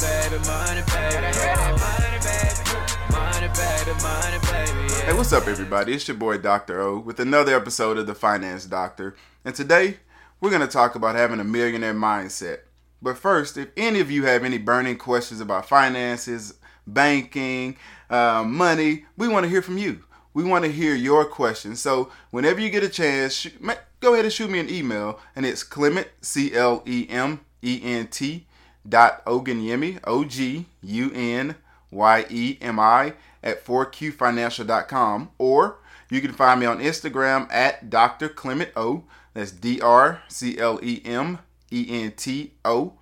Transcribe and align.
baby, 0.00 0.38
money, 0.46 0.82
baby. 0.92 1.26
Money, 1.78 2.18
baby. 2.20 2.62
Money, 3.12 3.48
baby, 3.48 3.92
money, 4.02 4.38
baby. 4.42 4.92
Yeah. 4.92 5.06
Hey, 5.06 5.12
what's 5.14 5.32
up, 5.32 5.46
everybody? 5.46 5.94
It's 5.94 6.06
your 6.08 6.16
boy 6.16 6.38
Dr. 6.38 6.80
O 6.80 6.98
with 6.98 7.20
another 7.20 7.56
episode 7.56 7.98
of 7.98 8.06
The 8.06 8.14
Finance 8.14 8.66
Doctor. 8.66 9.16
And 9.44 9.54
today, 9.54 9.98
we're 10.40 10.50
going 10.50 10.62
to 10.62 10.68
talk 10.68 10.94
about 10.94 11.14
having 11.14 11.40
a 11.40 11.44
millionaire 11.44 11.94
mindset. 11.94 12.60
But 13.00 13.18
first, 13.18 13.56
if 13.56 13.68
any 13.76 14.00
of 14.00 14.10
you 14.10 14.24
have 14.24 14.44
any 14.44 14.58
burning 14.58 14.98
questions 14.98 15.40
about 15.40 15.68
finances, 15.68 16.54
banking, 16.86 17.76
uh, 18.10 18.44
money, 18.46 19.06
we 19.16 19.28
want 19.28 19.44
to 19.44 19.50
hear 19.50 19.62
from 19.62 19.78
you. 19.78 20.04
We 20.34 20.44
want 20.44 20.64
to 20.64 20.72
hear 20.72 20.94
your 20.94 21.24
questions. 21.24 21.80
So 21.80 22.10
whenever 22.30 22.60
you 22.60 22.68
get 22.68 22.82
a 22.82 22.88
chance, 22.88 23.34
sh- 23.34 23.48
go 24.00 24.12
ahead 24.12 24.26
and 24.26 24.32
shoot 24.32 24.50
me 24.50 24.58
an 24.58 24.68
email, 24.68 25.18
and 25.34 25.46
it's 25.46 25.62
Clement 25.62 26.08
C 26.20 26.54
L 26.54 26.82
E 26.86 27.06
M 27.08 27.40
E 27.62 27.80
N 27.82 28.06
T 28.08 28.46
dot 28.88 29.24
Ogunyemi 29.24 30.00
O 30.04 30.24
G 30.24 30.66
U 30.82 31.10
N 31.14 31.56
Y 31.90 32.26
E 32.30 32.58
M 32.60 32.78
I 32.80 33.14
at 33.42 33.64
4qfinancial.com 33.64 35.30
or 35.38 35.78
you 36.10 36.20
can 36.20 36.32
find 36.32 36.60
me 36.60 36.66
on 36.66 36.78
Instagram 36.78 37.52
at 37.52 37.90
Dr. 37.90 38.28
Clement 38.28 38.70
O. 38.76 39.04
That's 39.34 39.50
D 39.50 39.80
R 39.80 40.22
C 40.28 40.58
L 40.58 40.78
E 40.82 41.02
M 41.04 41.38
E 41.70 41.86
N 41.88 42.12
T 42.12 42.52
O. 42.64 42.94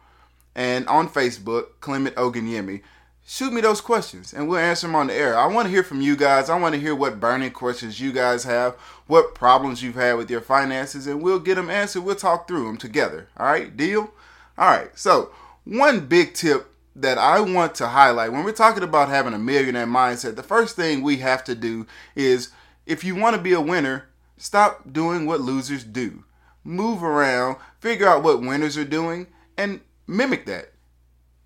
And 0.55 0.87
on 0.87 1.09
Facebook, 1.09 1.81
Clement 1.81 2.15
Ogunyemi. 2.17 2.83
Shoot 3.27 3.53
me 3.53 3.63
those 3.63 3.81
questions 3.81 4.35
and 4.35 4.49
we'll 4.49 4.59
answer 4.59 4.87
them 4.87 4.97
on 4.97 5.07
the 5.07 5.15
air. 5.15 5.37
I 5.37 5.47
want 5.47 5.67
to 5.67 5.71
hear 5.71 5.83
from 5.83 6.03
you 6.03 6.15
guys. 6.15 6.51
I 6.51 6.59
want 6.59 6.75
to 6.75 6.81
hear 6.81 6.95
what 6.95 7.21
burning 7.21 7.53
questions 7.53 7.99
you 7.99 8.13
guys 8.13 8.45
have, 8.45 8.75
what 9.07 9.35
problems 9.35 9.83
you've 9.83 9.95
had 9.95 10.19
with 10.19 10.31
your 10.31 10.43
finances, 10.43 11.07
and 11.07 11.23
we'll 11.23 11.39
get 11.39 11.55
them 11.55 11.71
answered. 11.71 12.03
We'll 12.03 12.17
talk 12.17 12.47
through 12.47 12.67
them 12.67 12.77
together. 12.77 13.29
All 13.39 13.47
right, 13.47 13.75
deal? 13.75 14.13
All 14.59 14.69
right, 14.69 14.91
so 14.99 15.31
one 15.65 16.07
big 16.07 16.35
tip 16.35 16.75
that 16.97 17.19
I 17.19 17.41
want 17.41 17.75
to 17.77 17.89
highlight 17.89 18.33
when 18.33 18.45
we're 18.45 18.53
talking 18.53 18.83
about 18.83 19.09
having 19.09 19.35
a 19.35 19.39
millionaire 19.39 19.87
mindset, 19.87 20.37
the 20.37 20.43
first 20.43 20.77
thing 20.77 21.03
we 21.03 21.17
have 21.19 21.43
to 21.45 21.55
do 21.55 21.87
is 22.15 22.51
if 22.87 23.03
you 23.03 23.17
want 23.17 23.35
to 23.35 23.43
be 23.43 23.53
a 23.53 23.61
winner, 23.61 24.07
stop 24.37 24.93
doing 24.93 25.27
what 25.27 25.41
losers 25.41 25.85
do. 25.85 26.25
Move 26.63 27.03
around, 27.03 27.57
figure 27.81 28.09
out 28.09 28.23
what 28.23 28.41
winners 28.41 28.77
are 28.77 28.85
doing, 28.85 29.27
and 29.57 29.81
mimic 30.07 30.47
that. 30.47 30.73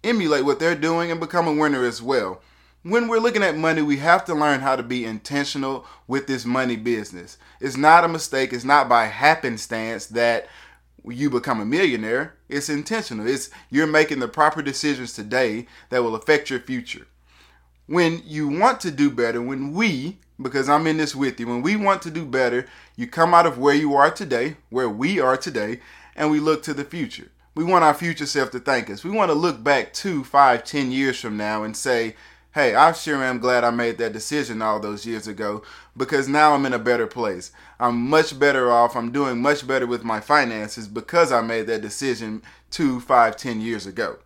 Emulate 0.05 0.45
what 0.45 0.61
they're 0.61 0.75
doing 0.75 1.11
and 1.11 1.21
become 1.21 1.49
a 1.49 1.53
winner 1.53 1.85
as 1.85 2.03
well. 2.03 2.43
When 2.83 3.09
we're 3.09 3.19
looking 3.19 3.43
at 3.43 3.57
money, 3.57 3.83
we 3.83 3.97
have 3.97 4.25
to 4.27 4.35
learn 4.35 4.61
how 4.61 4.77
to 4.77 4.83
be 4.83 5.05
intentional 5.05 5.85
with 6.07 6.27
this 6.27 6.45
money 6.45 6.77
business. 6.77 7.37
It's 7.61 7.77
not 7.77 8.05
a 8.05 8.09
mistake, 8.09 8.53
it's 8.53 8.65
not 8.65 8.89
by 8.89 9.07
happenstance 9.07 10.07
that 10.07 10.47
you 11.07 11.31
become 11.31 11.61
a 11.61 11.67
millionaire. 11.67 12.35
It's 12.49 12.69
intentional. 12.69 13.27
It's 13.27 13.51
you're 13.71 13.87
making 13.87 14.21
the 14.21 14.29
proper 14.29 14.63
decisions 14.63 15.13
today 15.13 15.67
that 15.91 16.03
will 16.03 16.15
affect 16.15 16.51
your 16.51 16.61
future. 16.61 17.07
When 17.87 18.23
you 18.25 18.49
want 18.49 18.81
to 18.81 18.91
do 18.91 19.11
better, 19.11 19.41
when 19.41 19.73
we, 19.73 20.19
because 20.41 20.69
I'm 20.69 20.87
in 20.87 20.99
this 20.99 21.15
with 21.15 21.41
you, 21.41 21.47
when 21.47 21.63
we 21.63 21.77
want 21.77 22.03
to 22.03 22.11
do 22.11 22.25
better, 22.27 22.67
you 22.97 23.07
come 23.07 23.33
out 23.33 23.47
of 23.47 23.59
where 23.59 23.75
you 23.75 23.95
are 23.95 24.11
today, 24.11 24.57
where 24.69 24.89
we 24.89 25.21
are 25.21 25.37
today, 25.37 25.81
and 26.15 26.31
we 26.31 26.41
look 26.41 26.63
to 26.65 26.75
the 26.75 26.85
future. 26.85 27.31
We 27.55 27.65
want 27.65 27.85
our 27.85 27.95
future 27.95 28.27
self 28.27 28.51
to 28.53 28.61
thank 28.61 28.91
us. 28.91 29.03
We 29.03 29.11
want 29.11 29.31
to 29.31 29.35
look 29.35 29.65
back 29.65 29.93
two, 29.93 30.23
five, 30.23 30.65
ten 30.65 30.93
years 30.93 31.19
from 31.19 31.37
now 31.37 31.65
and 31.65 31.77
say, 31.77 32.15
hey, 32.59 32.75
I 32.75 32.91
sure 32.91 33.23
am 33.23 33.39
glad 33.39 33.63
I 33.63 33.71
made 33.71 33.99
that 33.99 34.13
decision 34.13 34.63
all 34.63 34.81
those 34.81 35.07
years 35.07 35.29
ago 35.29 35.63
because 35.97 36.27
now 36.27 36.55
I'm 36.55 36.67
in 36.67 36.73
a 36.73 36.79
better 36.81 37.07
place. 37.07 37.53
I'm 37.79 38.11
much 38.11 38.37
better 38.37 38.69
off. 38.69 38.97
I'm 38.97 39.13
doing 39.13 39.41
much 39.41 39.65
better 39.65 39.87
with 39.87 40.03
my 40.03 40.19
finances 40.19 40.89
because 40.89 41.31
I 41.31 41.41
made 41.41 41.69
that 41.69 41.83
decision 41.83 42.43
two, 42.73 42.99
five, 42.99 43.37
ten 43.37 43.61
years 43.61 43.87
ago. 43.87 44.19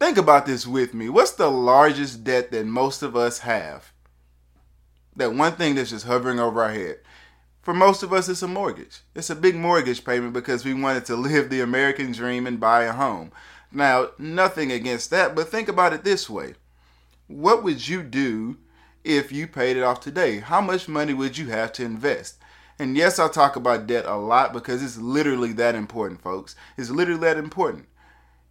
Think 0.00 0.18
about 0.18 0.46
this 0.46 0.66
with 0.66 0.94
me. 0.94 1.08
What's 1.08 1.30
the 1.30 1.48
largest 1.48 2.24
debt 2.24 2.50
that 2.50 2.66
most 2.66 3.04
of 3.04 3.14
us 3.14 3.38
have? 3.38 3.92
That 5.14 5.32
one 5.32 5.52
thing 5.52 5.76
that's 5.76 5.90
just 5.90 6.06
hovering 6.06 6.40
over 6.40 6.60
our 6.60 6.72
head. 6.72 6.98
For 7.60 7.72
most 7.72 8.02
of 8.02 8.12
us, 8.12 8.28
it's 8.28 8.42
a 8.42 8.48
mortgage. 8.48 9.02
It's 9.14 9.30
a 9.30 9.36
big 9.36 9.54
mortgage 9.54 10.04
payment 10.04 10.32
because 10.32 10.64
we 10.64 10.74
wanted 10.74 11.04
to 11.04 11.14
live 11.28 11.50
the 11.50 11.60
American 11.60 12.10
dream 12.10 12.48
and 12.48 12.58
buy 12.58 12.82
a 12.82 12.92
home. 12.92 13.30
Now, 13.70 14.08
nothing 14.18 14.72
against 14.72 15.10
that, 15.10 15.36
but 15.36 15.50
think 15.50 15.68
about 15.68 15.92
it 15.92 16.02
this 16.02 16.28
way 16.28 16.54
what 17.32 17.62
would 17.62 17.86
you 17.86 18.02
do 18.02 18.58
if 19.04 19.32
you 19.32 19.46
paid 19.46 19.76
it 19.76 19.82
off 19.82 20.00
today? 20.00 20.40
How 20.40 20.60
much 20.60 20.88
money 20.88 21.14
would 21.14 21.36
you 21.38 21.46
have 21.46 21.72
to 21.74 21.84
invest? 21.84 22.38
And 22.78 22.96
yes, 22.96 23.18
I 23.18 23.28
talk 23.28 23.56
about 23.56 23.86
debt 23.86 24.06
a 24.06 24.16
lot 24.16 24.52
because 24.52 24.82
it's 24.82 24.96
literally 24.96 25.52
that 25.54 25.74
important, 25.74 26.22
folks. 26.22 26.56
It's 26.76 26.90
literally 26.90 27.20
that 27.20 27.36
important. 27.36 27.86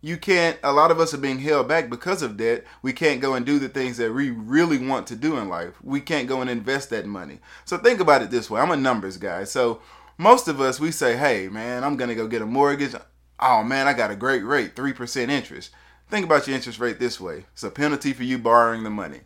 You 0.03 0.17
can't, 0.17 0.57
a 0.63 0.73
lot 0.73 0.89
of 0.89 0.99
us 0.99 1.13
are 1.13 1.19
being 1.19 1.39
held 1.39 1.67
back 1.67 1.89
because 1.89 2.21
of 2.21 2.37
debt. 2.37 2.65
We 2.81 2.91
can't 2.91 3.21
go 3.21 3.35
and 3.35 3.45
do 3.45 3.59
the 3.59 3.69
things 3.69 3.97
that 3.97 4.13
we 4.13 4.31
really 4.31 4.79
want 4.79 5.05
to 5.07 5.15
do 5.15 5.37
in 5.37 5.47
life. 5.47 5.75
We 5.83 6.01
can't 6.01 6.27
go 6.27 6.41
and 6.41 6.49
invest 6.49 6.89
that 6.89 7.05
money. 7.05 7.39
So 7.65 7.77
think 7.77 7.99
about 7.99 8.23
it 8.23 8.31
this 8.31 8.49
way 8.49 8.61
I'm 8.61 8.71
a 8.71 8.77
numbers 8.77 9.17
guy. 9.17 9.43
So 9.43 9.81
most 10.17 10.47
of 10.47 10.59
us, 10.61 10.79
we 10.79 10.91
say, 10.91 11.17
hey, 11.17 11.49
man, 11.49 11.83
I'm 11.83 11.97
going 11.97 12.09
to 12.09 12.15
go 12.15 12.27
get 12.27 12.41
a 12.41 12.45
mortgage. 12.47 12.95
Oh, 13.39 13.63
man, 13.63 13.87
I 13.87 13.93
got 13.93 14.11
a 14.11 14.15
great 14.15 14.43
rate, 14.43 14.75
3% 14.75 15.29
interest. 15.29 15.71
Think 16.11 16.25
about 16.25 16.45
your 16.45 16.57
interest 16.57 16.77
rate 16.77 16.99
this 16.99 17.21
way 17.21 17.45
it's 17.53 17.63
a 17.63 17.71
penalty 17.71 18.11
for 18.11 18.23
you 18.23 18.37
borrowing 18.37 18.83
the 18.83 18.89
money. 18.89 19.21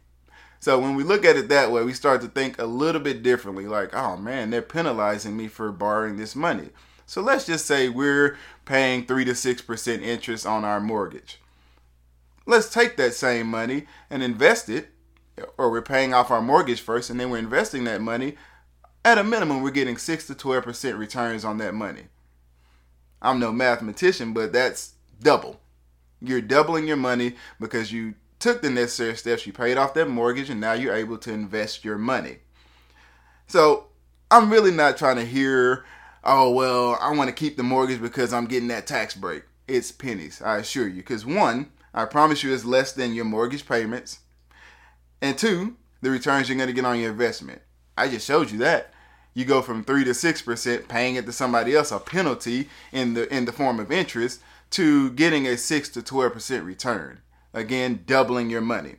So 0.60 0.80
when 0.80 0.96
we 0.96 1.04
look 1.04 1.26
at 1.26 1.36
it 1.36 1.50
that 1.50 1.72
way, 1.72 1.84
we 1.84 1.94
start 1.94 2.22
to 2.22 2.28
think 2.28 2.60
a 2.60 2.66
little 2.66 3.02
bit 3.02 3.24
differently 3.24 3.66
like, 3.66 3.96
oh 3.96 4.16
man, 4.18 4.52
they're 4.52 4.62
penalizing 4.62 5.36
me 5.36 5.48
for 5.48 5.72
borrowing 5.72 6.18
this 6.18 6.36
money. 6.36 6.70
So 7.08 7.22
let's 7.22 7.48
just 7.48 7.66
say 7.66 7.90
we're 7.90 8.38
paying 8.66 9.06
3 9.06 9.26
to 9.26 9.32
6% 9.32 10.02
interest 10.02 10.46
on 10.46 10.64
our 10.64 10.80
mortgage. 10.80 11.40
Let's 12.46 12.72
take 12.72 12.98
that 12.98 13.16
same 13.16 13.48
money 13.48 13.88
and 14.12 14.22
invest 14.22 14.70
it, 14.70 14.90
or 15.58 15.72
we're 15.72 15.82
paying 15.82 16.14
off 16.14 16.30
our 16.30 16.42
mortgage 16.42 16.82
first 16.82 17.10
and 17.10 17.20
then 17.20 17.32
we're 17.32 17.40
investing 17.40 17.84
that 17.86 18.02
money. 18.02 18.36
At 19.04 19.18
a 19.18 19.24
minimum, 19.24 19.64
we're 19.64 19.72
getting 19.72 19.98
6 19.98 20.28
to 20.28 20.36
12% 20.36 21.00
returns 21.00 21.44
on 21.44 21.58
that 21.58 21.74
money. 21.74 22.04
I'm 23.24 23.40
no 23.40 23.52
mathematician, 23.52 24.34
but 24.34 24.54
that's 24.54 24.94
double. 25.20 25.60
You're 26.22 26.42
doubling 26.42 26.88
your 26.88 26.98
money 26.98 27.36
because 27.60 27.92
you 27.92 28.16
took 28.40 28.62
the 28.62 28.70
necessary 28.70 29.16
steps, 29.16 29.46
you 29.46 29.54
paid 29.54 29.78
off 29.78 29.94
that 29.94 30.10
mortgage, 30.10 30.50
and 30.50 30.62
now 30.62 30.74
you're 30.74 30.96
able 30.96 31.18
to 31.20 31.32
invest 31.32 31.86
your 31.86 31.98
money. 31.98 32.38
So 33.48 33.88
I'm 34.32 34.52
really 34.52 34.72
not 34.72 34.98
trying 34.98 35.18
to 35.18 35.26
hear, 35.26 35.86
oh, 36.24 36.52
well, 36.52 36.98
I 37.02 37.14
want 37.14 37.30
to 37.30 37.36
keep 37.36 37.58
the 37.58 37.64
mortgage 37.64 38.02
because 38.02 38.34
I'm 38.34 38.46
getting 38.46 38.70
that 38.70 38.88
tax 38.88 39.16
break. 39.16 39.44
It's 39.68 39.92
pennies, 39.92 40.42
I 40.42 40.58
assure 40.58 40.88
you. 40.88 40.98
Because 40.98 41.26
one, 41.26 41.72
I 41.94 42.06
promise 42.06 42.44
you 42.44 42.54
it's 42.54 42.66
less 42.66 42.92
than 42.92 43.14
your 43.14 43.26
mortgage 43.26 43.68
payments. 43.68 44.20
And 45.22 45.38
two, 45.38 45.76
the 46.02 46.12
returns 46.12 46.50
you're 46.50 46.58
going 46.58 46.68
to 46.68 46.74
get 46.74 46.86
on 46.86 47.00
your 47.00 47.12
investment. 47.12 47.62
I 47.98 48.10
just 48.10 48.28
showed 48.28 48.52
you 48.52 48.60
that. 48.60 48.94
You 49.34 49.44
go 49.44 49.62
from 49.62 49.84
three 49.84 50.04
to 50.06 50.14
six 50.14 50.42
percent, 50.42 50.88
paying 50.88 51.16
it 51.16 51.26
to 51.26 51.32
somebody 51.32 51.76
else, 51.76 51.92
a 51.92 52.00
penalty 52.00 52.70
in 52.92 53.16
the 53.16 53.34
in 53.34 53.46
the 53.46 53.52
form 53.52 53.80
of 53.80 53.92
interest, 53.92 54.42
to 54.76 55.10
getting 55.12 55.48
a 55.48 55.56
6 55.56 55.90
to 55.90 56.02
12% 56.02 56.66
return. 56.66 57.22
Again, 57.54 58.04
doubling 58.06 58.50
your 58.50 58.60
money. 58.60 58.96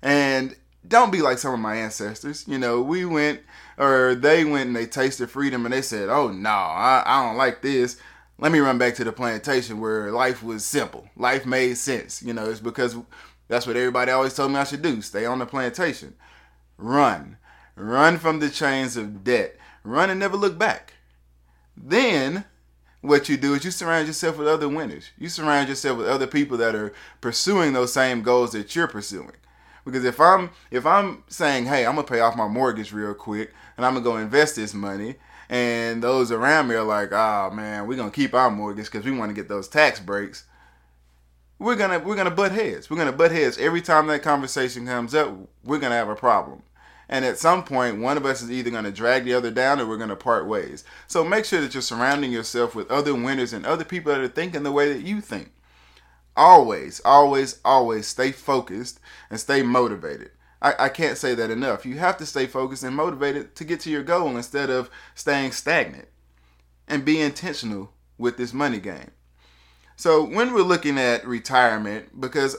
And 0.00 0.54
don't 0.86 1.10
be 1.10 1.20
like 1.20 1.38
some 1.38 1.52
of 1.52 1.58
my 1.58 1.74
ancestors. 1.74 2.46
You 2.46 2.58
know, 2.58 2.80
we 2.80 3.04
went, 3.04 3.40
or 3.76 4.14
they 4.14 4.44
went 4.44 4.68
and 4.68 4.76
they 4.76 4.86
tasted 4.86 5.30
freedom 5.30 5.66
and 5.66 5.74
they 5.74 5.82
said, 5.82 6.08
oh, 6.08 6.28
no, 6.30 6.48
I, 6.48 7.02
I 7.04 7.26
don't 7.26 7.36
like 7.36 7.60
this. 7.60 7.96
Let 8.38 8.52
me 8.52 8.60
run 8.60 8.78
back 8.78 8.94
to 8.94 9.04
the 9.04 9.10
plantation 9.10 9.80
where 9.80 10.12
life 10.12 10.44
was 10.44 10.64
simple. 10.64 11.08
Life 11.16 11.44
made 11.44 11.76
sense. 11.76 12.22
You 12.22 12.32
know, 12.32 12.48
it's 12.48 12.60
because 12.60 12.96
that's 13.48 13.66
what 13.66 13.76
everybody 13.76 14.12
always 14.12 14.34
told 14.34 14.52
me 14.52 14.58
I 14.58 14.64
should 14.64 14.82
do 14.82 15.02
stay 15.02 15.24
on 15.26 15.40
the 15.40 15.46
plantation. 15.46 16.14
Run. 16.78 17.38
Run 17.74 18.18
from 18.18 18.38
the 18.38 18.48
chains 18.48 18.96
of 18.96 19.24
debt. 19.24 19.56
Run 19.82 20.08
and 20.08 20.20
never 20.20 20.36
look 20.36 20.56
back. 20.56 20.92
Then 21.76 22.44
what 23.04 23.28
you 23.28 23.36
do 23.36 23.52
is 23.52 23.62
you 23.66 23.70
surround 23.70 24.06
yourself 24.06 24.38
with 24.38 24.48
other 24.48 24.66
winners. 24.66 25.10
You 25.18 25.28
surround 25.28 25.68
yourself 25.68 25.98
with 25.98 26.08
other 26.08 26.26
people 26.26 26.56
that 26.56 26.74
are 26.74 26.94
pursuing 27.20 27.74
those 27.74 27.92
same 27.92 28.22
goals 28.22 28.52
that 28.52 28.74
you're 28.74 28.88
pursuing. 28.88 29.32
Because 29.84 30.06
if 30.06 30.18
I'm 30.18 30.48
if 30.70 30.86
I'm 30.86 31.22
saying, 31.28 31.66
hey, 31.66 31.84
I'm 31.84 31.96
gonna 31.96 32.06
pay 32.06 32.20
off 32.20 32.34
my 32.34 32.48
mortgage 32.48 32.94
real 32.94 33.12
quick 33.12 33.52
and 33.76 33.84
I'm 33.84 33.92
gonna 33.92 34.04
go 34.04 34.16
invest 34.16 34.56
this 34.56 34.72
money, 34.72 35.16
and 35.50 36.02
those 36.02 36.32
around 36.32 36.68
me 36.68 36.76
are 36.76 36.82
like, 36.82 37.12
oh 37.12 37.50
man, 37.50 37.86
we're 37.86 37.98
gonna 37.98 38.10
keep 38.10 38.32
our 38.32 38.50
mortgage 38.50 38.86
because 38.86 39.04
we 39.04 39.12
want 39.12 39.28
to 39.28 39.34
get 39.34 39.50
those 39.50 39.68
tax 39.68 40.00
breaks. 40.00 40.44
We're 41.58 41.76
gonna 41.76 41.98
we're 41.98 42.16
gonna 42.16 42.30
butt 42.30 42.52
heads. 42.52 42.88
We're 42.88 42.96
gonna 42.96 43.12
butt 43.12 43.32
heads 43.32 43.58
every 43.58 43.82
time 43.82 44.06
that 44.06 44.22
conversation 44.22 44.86
comes 44.86 45.14
up. 45.14 45.30
We're 45.62 45.78
gonna 45.78 45.94
have 45.94 46.08
a 46.08 46.16
problem. 46.16 46.62
And 47.08 47.24
at 47.24 47.38
some 47.38 47.64
point, 47.64 48.00
one 48.00 48.16
of 48.16 48.24
us 48.24 48.42
is 48.42 48.50
either 48.50 48.70
going 48.70 48.84
to 48.84 48.90
drag 48.90 49.24
the 49.24 49.34
other 49.34 49.50
down 49.50 49.80
or 49.80 49.86
we're 49.86 49.96
going 49.98 50.08
to 50.08 50.16
part 50.16 50.46
ways. 50.46 50.84
So 51.06 51.22
make 51.24 51.44
sure 51.44 51.60
that 51.60 51.74
you're 51.74 51.82
surrounding 51.82 52.32
yourself 52.32 52.74
with 52.74 52.90
other 52.90 53.14
winners 53.14 53.52
and 53.52 53.66
other 53.66 53.84
people 53.84 54.12
that 54.12 54.20
are 54.20 54.28
thinking 54.28 54.62
the 54.62 54.72
way 54.72 54.92
that 54.92 55.02
you 55.02 55.20
think. 55.20 55.52
Always, 56.36 57.00
always, 57.04 57.60
always 57.64 58.06
stay 58.06 58.32
focused 58.32 58.98
and 59.30 59.38
stay 59.38 59.62
motivated. 59.62 60.30
I, 60.60 60.74
I 60.78 60.88
can't 60.88 61.18
say 61.18 61.34
that 61.34 61.50
enough. 61.50 61.84
You 61.84 61.98
have 61.98 62.16
to 62.18 62.26
stay 62.26 62.46
focused 62.46 62.82
and 62.82 62.96
motivated 62.96 63.54
to 63.56 63.64
get 63.64 63.80
to 63.80 63.90
your 63.90 64.02
goal 64.02 64.36
instead 64.36 64.70
of 64.70 64.90
staying 65.14 65.52
stagnant. 65.52 66.08
And 66.88 67.04
be 67.04 67.20
intentional 67.20 67.92
with 68.18 68.36
this 68.36 68.52
money 68.52 68.78
game. 68.78 69.10
So 69.96 70.24
when 70.24 70.52
we're 70.52 70.62
looking 70.62 70.98
at 70.98 71.26
retirement, 71.26 72.20
because 72.20 72.56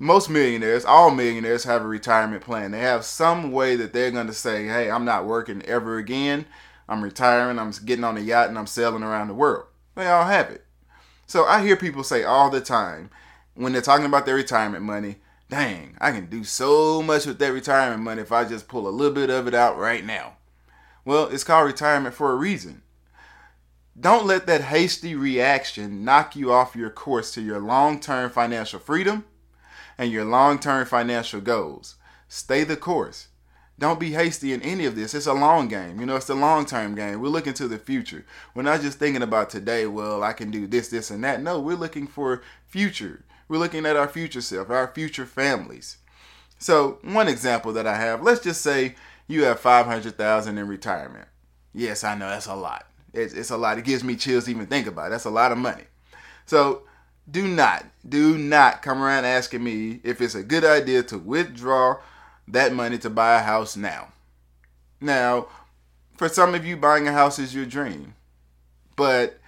most 0.00 0.30
millionaires, 0.30 0.86
all 0.86 1.10
millionaires 1.10 1.64
have 1.64 1.82
a 1.82 1.86
retirement 1.86 2.42
plan. 2.42 2.70
They 2.70 2.80
have 2.80 3.04
some 3.04 3.52
way 3.52 3.76
that 3.76 3.92
they're 3.92 4.10
going 4.10 4.28
to 4.28 4.32
say, 4.32 4.66
hey, 4.66 4.90
I'm 4.90 5.04
not 5.04 5.26
working 5.26 5.62
ever 5.66 5.98
again. 5.98 6.46
I'm 6.88 7.04
retiring. 7.04 7.58
I'm 7.58 7.70
getting 7.84 8.02
on 8.02 8.16
a 8.16 8.20
yacht 8.20 8.48
and 8.48 8.58
I'm 8.58 8.66
sailing 8.66 9.02
around 9.02 9.28
the 9.28 9.34
world. 9.34 9.66
They 9.94 10.06
all 10.06 10.24
have 10.24 10.48
it. 10.48 10.64
So 11.26 11.44
I 11.44 11.62
hear 11.62 11.76
people 11.76 12.02
say 12.02 12.24
all 12.24 12.48
the 12.48 12.62
time 12.62 13.10
when 13.54 13.74
they're 13.74 13.82
talking 13.82 14.06
about 14.06 14.24
their 14.24 14.36
retirement 14.36 14.82
money, 14.82 15.16
dang, 15.50 15.98
I 16.00 16.12
can 16.12 16.30
do 16.30 16.44
so 16.44 17.02
much 17.02 17.26
with 17.26 17.38
that 17.38 17.52
retirement 17.52 18.02
money 18.02 18.22
if 18.22 18.32
I 18.32 18.46
just 18.46 18.68
pull 18.68 18.88
a 18.88 18.90
little 18.90 19.14
bit 19.14 19.28
of 19.28 19.46
it 19.46 19.54
out 19.54 19.76
right 19.76 20.04
now. 20.04 20.38
Well, 21.04 21.26
it's 21.26 21.44
called 21.44 21.66
retirement 21.66 22.14
for 22.14 22.32
a 22.32 22.36
reason. 22.36 22.82
Don't 23.98 24.26
let 24.26 24.46
that 24.46 24.62
hasty 24.62 25.14
reaction 25.14 26.06
knock 26.06 26.34
you 26.34 26.50
off 26.50 26.74
your 26.74 26.88
course 26.88 27.34
to 27.34 27.42
your 27.42 27.58
long 27.60 28.00
term 28.00 28.30
financial 28.30 28.78
freedom 28.80 29.26
and 30.00 30.10
your 30.10 30.24
long 30.24 30.58
term 30.58 30.86
financial 30.86 31.42
goals. 31.42 31.96
Stay 32.26 32.64
the 32.64 32.76
course. 32.76 33.28
Don't 33.78 34.00
be 34.00 34.12
hasty 34.12 34.54
in 34.54 34.62
any 34.62 34.86
of 34.86 34.96
this. 34.96 35.12
It's 35.12 35.26
a 35.26 35.34
long 35.34 35.68
game. 35.68 36.00
You 36.00 36.06
know, 36.06 36.16
it's 36.16 36.30
a 36.30 36.34
long 36.34 36.64
term 36.64 36.94
game. 36.94 37.20
We're 37.20 37.28
looking 37.28 37.52
to 37.54 37.68
the 37.68 37.78
future. 37.78 38.24
We're 38.54 38.62
not 38.62 38.80
just 38.80 38.98
thinking 38.98 39.22
about 39.22 39.50
today, 39.50 39.86
well, 39.86 40.22
I 40.22 40.32
can 40.32 40.50
do 40.50 40.66
this, 40.66 40.88
this, 40.88 41.10
and 41.10 41.22
that. 41.24 41.42
No, 41.42 41.60
we're 41.60 41.76
looking 41.76 42.06
for 42.06 42.40
future. 42.66 43.24
We're 43.46 43.58
looking 43.58 43.84
at 43.84 43.96
our 43.96 44.08
future 44.08 44.40
self, 44.40 44.70
our 44.70 44.88
future 44.88 45.26
families. 45.26 45.98
So, 46.58 46.98
one 47.02 47.28
example 47.28 47.74
that 47.74 47.86
I 47.86 47.96
have, 47.96 48.22
let's 48.22 48.40
just 48.40 48.62
say 48.62 48.94
you 49.28 49.44
have 49.44 49.60
500,000 49.60 50.56
in 50.56 50.66
retirement. 50.66 51.28
Yes, 51.74 52.04
I 52.04 52.14
know 52.14 52.30
that's 52.30 52.46
a 52.46 52.54
lot. 52.54 52.86
It's, 53.12 53.34
it's 53.34 53.50
a 53.50 53.56
lot. 53.58 53.76
It 53.76 53.84
gives 53.84 54.02
me 54.02 54.16
chills 54.16 54.48
even 54.48 54.66
think 54.66 54.86
about. 54.86 55.08
It. 55.08 55.10
That's 55.10 55.26
a 55.26 55.30
lot 55.30 55.52
of 55.52 55.58
money. 55.58 55.84
So, 56.46 56.84
do 57.30 57.46
not, 57.46 57.86
do 58.08 58.36
not 58.36 58.82
come 58.82 59.02
around 59.02 59.24
asking 59.24 59.62
me 59.62 60.00
if 60.02 60.20
it's 60.20 60.34
a 60.34 60.42
good 60.42 60.64
idea 60.64 61.02
to 61.04 61.18
withdraw 61.18 61.98
that 62.48 62.72
money 62.72 62.98
to 62.98 63.10
buy 63.10 63.36
a 63.36 63.42
house 63.42 63.76
now. 63.76 64.08
Now, 65.00 65.48
for 66.16 66.28
some 66.28 66.54
of 66.54 66.64
you, 66.66 66.76
buying 66.76 67.08
a 67.08 67.12
house 67.12 67.38
is 67.38 67.54
your 67.54 67.66
dream. 67.66 68.14
But 68.96 69.38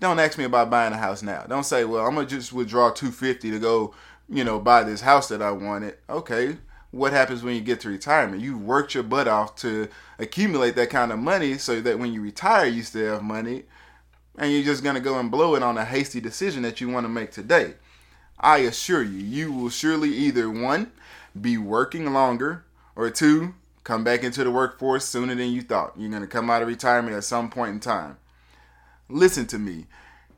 don't 0.00 0.18
ask 0.18 0.36
me 0.36 0.44
about 0.44 0.70
buying 0.70 0.92
a 0.92 0.98
house 0.98 1.22
now. 1.22 1.44
Don't 1.48 1.64
say, 1.64 1.84
well, 1.84 2.06
I'm 2.06 2.16
to 2.16 2.26
just 2.26 2.52
withdraw 2.52 2.90
250 2.90 3.50
to 3.50 3.58
go, 3.58 3.94
you 4.28 4.42
know, 4.42 4.58
buy 4.58 4.82
this 4.82 5.02
house 5.02 5.28
that 5.28 5.42
I 5.42 5.52
wanted. 5.52 5.96
Okay, 6.10 6.56
what 6.90 7.12
happens 7.12 7.42
when 7.42 7.54
you 7.54 7.60
get 7.60 7.80
to 7.80 7.88
retirement? 7.88 8.42
You 8.42 8.58
worked 8.58 8.94
your 8.94 9.04
butt 9.04 9.28
off 9.28 9.54
to 9.56 9.88
accumulate 10.18 10.74
that 10.76 10.90
kind 10.90 11.12
of 11.12 11.18
money 11.18 11.58
so 11.58 11.80
that 11.80 11.98
when 11.98 12.12
you 12.12 12.20
retire, 12.20 12.66
you 12.66 12.82
still 12.82 13.14
have 13.14 13.22
money. 13.22 13.64
And 14.38 14.52
you're 14.52 14.62
just 14.62 14.82
to 14.96 15.00
go 15.00 15.18
and 15.18 15.30
blow 15.30 15.54
it 15.54 15.62
on 15.62 15.78
a 15.78 15.84
hasty 15.84 16.20
decision 16.20 16.62
that 16.62 16.80
you 16.80 16.88
want 16.88 17.04
to 17.04 17.08
make 17.08 17.30
today. 17.30 17.74
I 18.38 18.58
assure 18.58 19.02
you, 19.02 19.18
you 19.18 19.52
will 19.52 19.70
surely 19.70 20.10
either 20.10 20.50
one, 20.50 20.92
be 21.40 21.56
working 21.56 22.12
longer, 22.12 22.64
or 22.94 23.10
two, 23.10 23.54
come 23.84 24.04
back 24.04 24.22
into 24.22 24.44
the 24.44 24.50
workforce 24.50 25.06
sooner 25.06 25.34
than 25.34 25.52
you 25.52 25.62
thought. 25.62 25.94
You're 25.96 26.10
to 26.20 26.26
come 26.26 26.50
out 26.50 26.62
of 26.62 26.68
retirement 26.68 27.16
at 27.16 27.24
some 27.24 27.50
point 27.50 27.72
in 27.72 27.80
time. 27.80 28.18
Listen 29.08 29.46
to 29.46 29.58
me. 29.58 29.86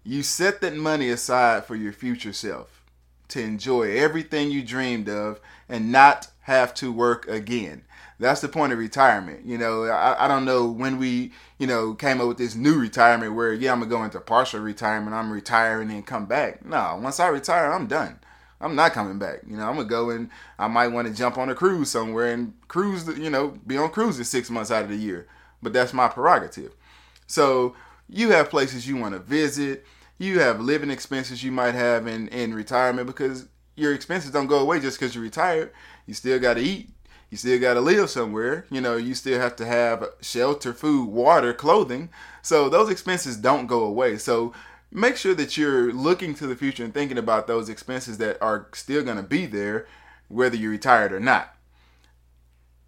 You 0.05 0.23
set 0.23 0.61
that 0.61 0.77
money 0.77 1.09
aside 1.11 1.65
for 1.65 1.75
your 1.75 1.93
future 1.93 2.33
self 2.33 2.83
to 3.29 3.43
enjoy 3.43 3.97
everything 3.97 4.50
you 4.50 4.62
dreamed 4.62 5.09
of 5.09 5.41
and 5.69 5.93
not 5.93 6.29
have 6.43 6.73
to 6.75 6.93
work 6.93 7.27
again. 7.29 7.83
That's 8.20 8.41
the 8.41 8.49
point 8.49 8.73
of 8.73 8.79
retirement. 8.79 9.47
You 9.47 9.59
know, 9.59 9.85
I, 9.85 10.25
I 10.25 10.29
don't 10.29 10.44
know 10.44 10.67
when 10.67 10.99
we, 10.99 11.32
you 11.59 11.67
know, 11.67 11.94
came 11.94 12.20
up 12.20 12.29
with 12.29 12.38
this 12.38 12.56
new 12.56 12.79
retirement 12.79 13.35
where, 13.35 13.53
yeah, 13.53 13.73
I'm 13.73 13.79
going 13.79 13.91
to 13.91 13.97
go 13.97 14.05
into 14.05 14.20
partial 14.20 14.61
retirement. 14.61 15.15
I'm 15.15 15.31
retiring 15.31 15.91
and 15.91 16.05
come 16.05 16.26
back. 16.26 16.65
No, 16.65 16.99
once 17.00 17.20
I 17.20 17.29
retire, 17.29 17.73
I'm 17.73 17.87
done. 17.87 18.19
I'm 18.61 18.75
not 18.75 18.93
coming 18.93 19.19
back. 19.19 19.41
You 19.47 19.56
know, 19.56 19.69
I'm 19.69 19.76
gonna 19.76 19.88
go 19.88 20.11
and 20.11 20.31
I 20.59 20.67
might 20.69 20.88
want 20.88 21.06
to 21.06 21.15
jump 21.15 21.38
on 21.38 21.49
a 21.49 21.55
cruise 21.55 21.91
somewhere 21.91 22.32
and 22.32 22.55
cruise. 22.67 23.06
You 23.06 23.31
know, 23.31 23.59
be 23.67 23.76
on 23.76 23.91
cruises 23.91 24.29
six 24.29 24.50
months 24.50 24.71
out 24.71 24.82
of 24.82 24.88
the 24.88 24.97
year. 24.97 25.29
But 25.62 25.73
that's 25.73 25.93
my 25.93 26.09
prerogative. 26.09 26.75
So 27.26 27.75
you 28.09 28.31
have 28.31 28.50
places 28.50 28.88
you 28.88 28.97
want 28.97 29.14
to 29.14 29.21
visit. 29.21 29.87
You 30.19 30.41
have 30.41 30.61
living 30.61 30.91
expenses 30.91 31.44
you 31.44 31.53
might 31.53 31.75
have 31.75 32.06
in 32.06 32.29
in 32.29 32.53
retirement 32.55 33.06
because 33.06 33.49
your 33.76 33.94
expenses 33.94 34.32
don't 34.32 34.49
go 34.49 34.59
away 34.59 34.81
just 34.81 34.99
because 34.99 35.14
you're 35.14 35.23
retired. 35.23 35.73
You 36.06 36.14
still 36.14 36.41
got 36.41 36.55
to 36.55 36.61
eat. 36.61 36.91
You 37.31 37.37
still 37.37 37.61
got 37.61 37.75
to 37.75 37.81
live 37.81 38.09
somewhere. 38.09 38.65
You 38.71 38.81
know, 38.81 38.97
you 38.97 39.15
still 39.15 39.39
have 39.39 39.57
to 39.57 39.67
have 39.67 40.05
shelter, 40.21 40.73
food, 40.73 41.09
water, 41.09 41.53
clothing. 41.53 42.11
So 42.43 42.69
those 42.69 42.91
expenses 42.91 43.37
don't 43.37 43.67
go 43.67 43.85
away. 43.85 44.17
So 44.17 44.55
make 44.91 45.17
sure 45.17 45.35
that 45.35 45.57
you're 45.57 45.93
looking 45.93 46.35
to 46.37 46.47
the 46.47 46.57
future 46.57 46.85
and 46.85 46.95
thinking 46.95 47.19
about 47.19 47.47
those 47.47 47.69
expenses 47.69 48.19
that 48.19 48.41
are 48.41 48.69
still 48.73 49.03
going 49.03 49.19
to 49.19 49.23
be 49.23 49.47
there, 49.47 49.87
whether 50.29 50.57
you're 50.57 50.71
retired 50.71 51.13
or 51.13 51.21
not. 51.21 51.55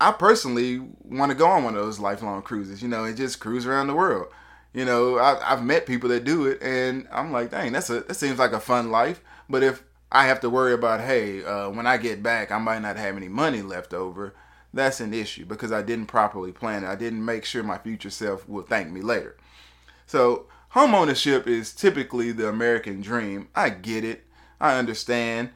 I 0.01 0.13
personally 0.13 0.81
want 1.05 1.31
to 1.31 1.37
go 1.37 1.47
on 1.47 1.65
one 1.65 1.77
of 1.77 1.83
those 1.83 2.01
lifelong 2.01 2.41
cruises, 2.41 2.81
you 2.81 2.89
know, 2.89 3.05
and 3.05 3.17
just 3.17 3.39
cruise 3.39 3.67
around 3.67 3.89
the 3.89 3.95
world. 3.95 4.29
You 4.73 4.87
know, 4.87 5.19
I, 5.19 5.51
have 5.51 5.63
met 5.63 5.85
people 5.85 6.09
that 6.11 6.25
do 6.25 6.47
it, 6.47 6.63
and 6.63 7.07
I'm 7.13 7.33
like, 7.33 7.51
dang, 7.51 7.73
that's 7.73 7.91
a 7.91 8.01
that 8.01 8.15
seems 8.15 8.39
like 8.39 8.53
a 8.53 8.61
fun 8.61 8.91
life. 8.91 9.21
But 9.49 9.63
if 9.63 9.83
I 10.13 10.27
have 10.27 10.41
to 10.41 10.51
worry 10.51 10.73
about, 10.73 11.01
hey, 11.01 11.45
uh, 11.45 11.71
when 11.71 11.87
I 11.87 11.97
get 11.97 12.23
back, 12.23 12.51
I 12.51 12.59
might 12.59 12.83
not 12.83 12.97
have 12.97 13.17
any 13.17 13.29
money 13.29 13.63
left 13.63 13.95
over. 13.95 14.35
That's 14.73 15.01
an 15.01 15.15
issue 15.15 15.47
because 15.47 15.73
I 15.73 15.83
didn't 15.83 16.07
properly 16.07 16.53
plan 16.53 16.85
it. 16.85 16.89
I 16.89 16.97
didn't 16.97 17.25
make 17.25 17.45
sure 17.45 17.63
my 17.63 17.79
future 17.79 18.11
self 18.11 18.49
will 18.49 18.63
thank 18.63 18.91
me 18.91 19.01
later. 19.01 19.37
So 20.07 20.47
Home 20.71 20.95
ownership 20.95 21.49
is 21.49 21.73
typically 21.73 22.31
the 22.31 22.49
American 22.49 23.01
dream. 23.01 23.49
I 23.57 23.71
get 23.71 24.05
it. 24.05 24.25
I 24.61 24.79
understand. 24.79 25.51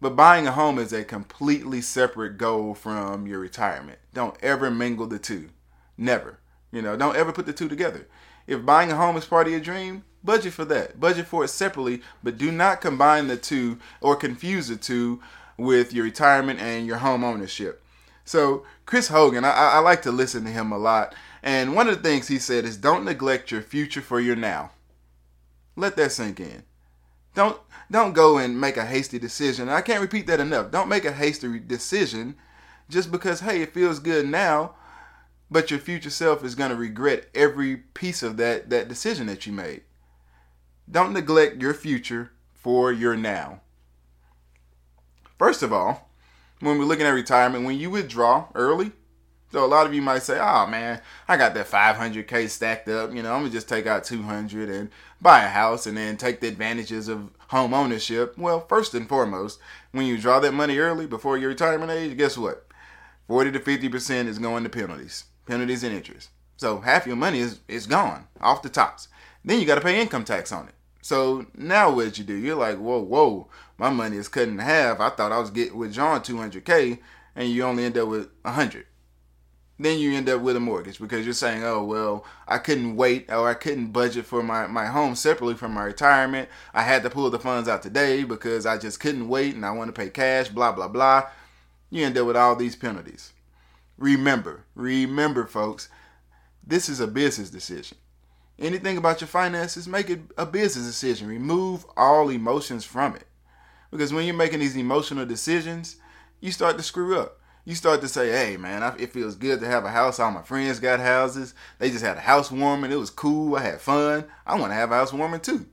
But 0.00 0.16
buying 0.16 0.48
a 0.48 0.50
home 0.50 0.76
is 0.80 0.92
a 0.92 1.04
completely 1.04 1.80
separate 1.80 2.36
goal 2.36 2.74
from 2.74 3.28
your 3.28 3.38
retirement. 3.38 4.00
Don't 4.12 4.36
ever 4.42 4.68
mingle 4.68 5.06
the 5.06 5.20
two. 5.20 5.50
Never. 5.96 6.40
You 6.72 6.82
know, 6.82 6.96
don't 6.96 7.14
ever 7.14 7.32
put 7.32 7.46
the 7.46 7.52
two 7.52 7.68
together. 7.68 8.08
If 8.48 8.66
buying 8.66 8.90
a 8.90 8.96
home 8.96 9.16
is 9.16 9.24
part 9.24 9.46
of 9.46 9.52
your 9.52 9.60
dream, 9.60 10.02
budget 10.22 10.52
for 10.52 10.64
that. 10.66 11.00
Budget 11.00 11.26
for 11.26 11.44
it 11.44 11.48
separately, 11.48 12.02
but 12.22 12.38
do 12.38 12.50
not 12.52 12.80
combine 12.80 13.28
the 13.28 13.36
two 13.36 13.78
or 14.00 14.16
confuse 14.16 14.68
the 14.68 14.76
two 14.76 15.20
with 15.56 15.92
your 15.92 16.04
retirement 16.04 16.60
and 16.60 16.86
your 16.86 16.98
home 16.98 17.22
ownership. 17.22 17.82
So, 18.24 18.64
Chris 18.86 19.08
Hogan, 19.08 19.44
I, 19.44 19.50
I 19.50 19.78
like 19.78 20.02
to 20.02 20.12
listen 20.12 20.44
to 20.44 20.50
him 20.50 20.72
a 20.72 20.78
lot. 20.78 21.14
And 21.42 21.74
one 21.74 21.88
of 21.88 21.96
the 21.96 22.08
things 22.08 22.28
he 22.28 22.38
said 22.38 22.64
is 22.64 22.76
don't 22.76 23.04
neglect 23.04 23.50
your 23.50 23.62
future 23.62 24.02
for 24.02 24.20
your 24.20 24.36
now. 24.36 24.72
Let 25.76 25.96
that 25.96 26.12
sink 26.12 26.40
in. 26.40 26.64
Don't 27.34 27.58
don't 27.90 28.12
go 28.12 28.38
and 28.38 28.60
make 28.60 28.76
a 28.76 28.86
hasty 28.86 29.18
decision. 29.18 29.68
I 29.68 29.80
can't 29.80 30.00
repeat 30.00 30.26
that 30.26 30.40
enough. 30.40 30.70
Don't 30.70 30.88
make 30.88 31.04
a 31.04 31.12
hasty 31.12 31.58
decision 31.58 32.36
just 32.88 33.10
because 33.10 33.40
hey, 33.40 33.62
it 33.62 33.74
feels 33.74 33.98
good 33.98 34.26
now, 34.26 34.74
but 35.50 35.70
your 35.70 35.80
future 35.80 36.10
self 36.10 36.44
is 36.44 36.54
going 36.54 36.70
to 36.70 36.76
regret 36.76 37.28
every 37.34 37.76
piece 37.76 38.22
of 38.22 38.36
that 38.36 38.70
that 38.70 38.88
decision 38.88 39.26
that 39.28 39.46
you 39.46 39.52
made. 39.52 39.82
Don't 40.90 41.12
neglect 41.12 41.62
your 41.62 41.72
future 41.72 42.32
for 42.52 42.90
your 42.90 43.16
now. 43.16 43.60
First 45.38 45.62
of 45.62 45.72
all, 45.72 46.10
when 46.58 46.78
we're 46.78 46.84
looking 46.84 47.06
at 47.06 47.10
retirement, 47.10 47.64
when 47.64 47.78
you 47.78 47.90
withdraw 47.90 48.48
early, 48.56 48.90
so 49.52 49.64
a 49.64 49.66
lot 49.66 49.86
of 49.86 49.94
you 49.94 50.02
might 50.02 50.22
say, 50.22 50.38
"Oh 50.40 50.66
man, 50.66 51.00
I 51.28 51.36
got 51.36 51.54
that 51.54 51.68
500k 51.68 52.48
stacked 52.48 52.88
up. 52.88 53.14
You 53.14 53.22
know, 53.22 53.32
I'm 53.34 53.42
gonna 53.42 53.50
just 53.50 53.68
take 53.68 53.86
out 53.86 54.04
200 54.04 54.68
and 54.68 54.90
buy 55.20 55.44
a 55.44 55.48
house, 55.48 55.86
and 55.86 55.96
then 55.96 56.16
take 56.16 56.40
the 56.40 56.48
advantages 56.48 57.08
of 57.08 57.30
home 57.48 57.72
ownership." 57.72 58.36
Well, 58.36 58.66
first 58.66 58.94
and 58.94 59.08
foremost, 59.08 59.60
when 59.92 60.06
you 60.06 60.18
draw 60.18 60.40
that 60.40 60.54
money 60.54 60.78
early 60.78 61.06
before 61.06 61.38
your 61.38 61.50
retirement 61.50 61.90
age, 61.90 62.16
guess 62.16 62.36
what? 62.36 62.66
40 63.28 63.52
to 63.52 63.60
50 63.60 63.88
percent 63.88 64.28
is 64.28 64.38
going 64.38 64.64
to 64.64 64.68
penalties, 64.68 65.24
penalties 65.46 65.84
and 65.84 65.94
interest. 65.94 66.30
So 66.56 66.80
half 66.80 67.06
your 67.06 67.16
money 67.16 67.38
is 67.38 67.60
is 67.68 67.86
gone 67.86 68.26
off 68.40 68.62
the 68.62 68.68
tops. 68.68 69.08
Then 69.44 69.60
you 69.60 69.66
got 69.66 69.76
to 69.76 69.80
pay 69.80 70.00
income 70.00 70.24
tax 70.24 70.52
on 70.52 70.68
it. 70.68 70.74
So 71.02 71.46
now 71.54 71.90
what 71.90 72.18
you 72.18 72.24
do? 72.24 72.34
You're 72.34 72.56
like, 72.56 72.78
whoa, 72.78 73.00
whoa, 73.00 73.48
my 73.78 73.90
money 73.90 74.16
is 74.16 74.28
cut 74.28 74.48
in 74.48 74.58
half. 74.58 75.00
I 75.00 75.10
thought 75.10 75.32
I 75.32 75.38
was 75.38 75.50
getting 75.50 75.78
withdrawing 75.78 76.22
200k, 76.22 76.98
and 77.34 77.48
you 77.48 77.62
only 77.64 77.84
end 77.84 77.96
up 77.96 78.08
with 78.08 78.28
100 78.42 78.86
then 79.82 79.98
you 79.98 80.12
end 80.12 80.28
up 80.28 80.42
with 80.42 80.56
a 80.56 80.60
mortgage 80.60 80.98
because 80.98 81.24
you're 81.24 81.32
saying, 81.32 81.64
oh, 81.64 81.82
well, 81.82 82.24
I 82.46 82.58
couldn't 82.58 82.96
wait 82.96 83.32
or 83.32 83.48
I 83.48 83.54
couldn't 83.54 83.92
budget 83.92 84.26
for 84.26 84.42
my, 84.42 84.66
my 84.66 84.86
home 84.86 85.14
separately 85.14 85.54
from 85.54 85.72
my 85.72 85.84
retirement. 85.84 86.48
I 86.74 86.82
had 86.82 87.02
to 87.02 87.10
pull 87.10 87.30
the 87.30 87.38
funds 87.38 87.68
out 87.68 87.82
today 87.82 88.24
because 88.24 88.66
I 88.66 88.76
just 88.76 89.00
couldn't 89.00 89.28
wait 89.28 89.54
and 89.54 89.64
I 89.64 89.70
want 89.70 89.88
to 89.88 89.98
pay 89.98 90.10
cash, 90.10 90.48
blah, 90.48 90.72
blah, 90.72 90.88
blah. 90.88 91.28
You 91.88 92.04
end 92.04 92.18
up 92.18 92.26
with 92.26 92.36
all 92.36 92.56
these 92.56 92.76
penalties. 92.76 93.32
Remember, 93.96 94.64
remember, 94.74 95.46
folks, 95.46 95.88
this 96.66 96.88
is 96.88 97.00
a 97.00 97.06
business 97.06 97.50
decision. 97.50 97.96
Anything 98.60 98.98
about 98.98 99.20
your 99.20 99.28
finances, 99.28 99.88
make 99.88 100.10
it 100.10 100.20
a 100.36 100.44
business 100.44 100.86
decision. 100.86 101.26
Remove 101.26 101.86
all 101.96 102.28
emotions 102.28 102.84
from 102.84 103.16
it. 103.16 103.26
Because 103.90 104.12
when 104.12 104.26
you're 104.26 104.34
making 104.34 104.60
these 104.60 104.76
emotional 104.76 105.26
decisions, 105.26 105.96
you 106.40 106.52
start 106.52 106.76
to 106.76 106.82
screw 106.82 107.18
up 107.18 107.40
you 107.64 107.74
start 107.74 108.00
to 108.00 108.08
say, 108.08 108.30
hey, 108.30 108.56
man, 108.56 108.94
it 108.98 109.12
feels 109.12 109.34
good 109.34 109.60
to 109.60 109.66
have 109.66 109.84
a 109.84 109.90
house. 109.90 110.18
All 110.18 110.30
my 110.30 110.42
friends 110.42 110.80
got 110.80 110.98
houses. 110.98 111.54
They 111.78 111.90
just 111.90 112.04
had 112.04 112.16
a 112.16 112.20
housewarming. 112.20 112.90
It 112.90 112.96
was 112.96 113.10
cool. 113.10 113.56
I 113.56 113.62
had 113.62 113.80
fun. 113.80 114.24
I 114.46 114.58
want 114.58 114.70
to 114.72 114.74
have 114.76 114.90
a 114.90 114.96
housewarming 114.96 115.40
too. 115.40 115.66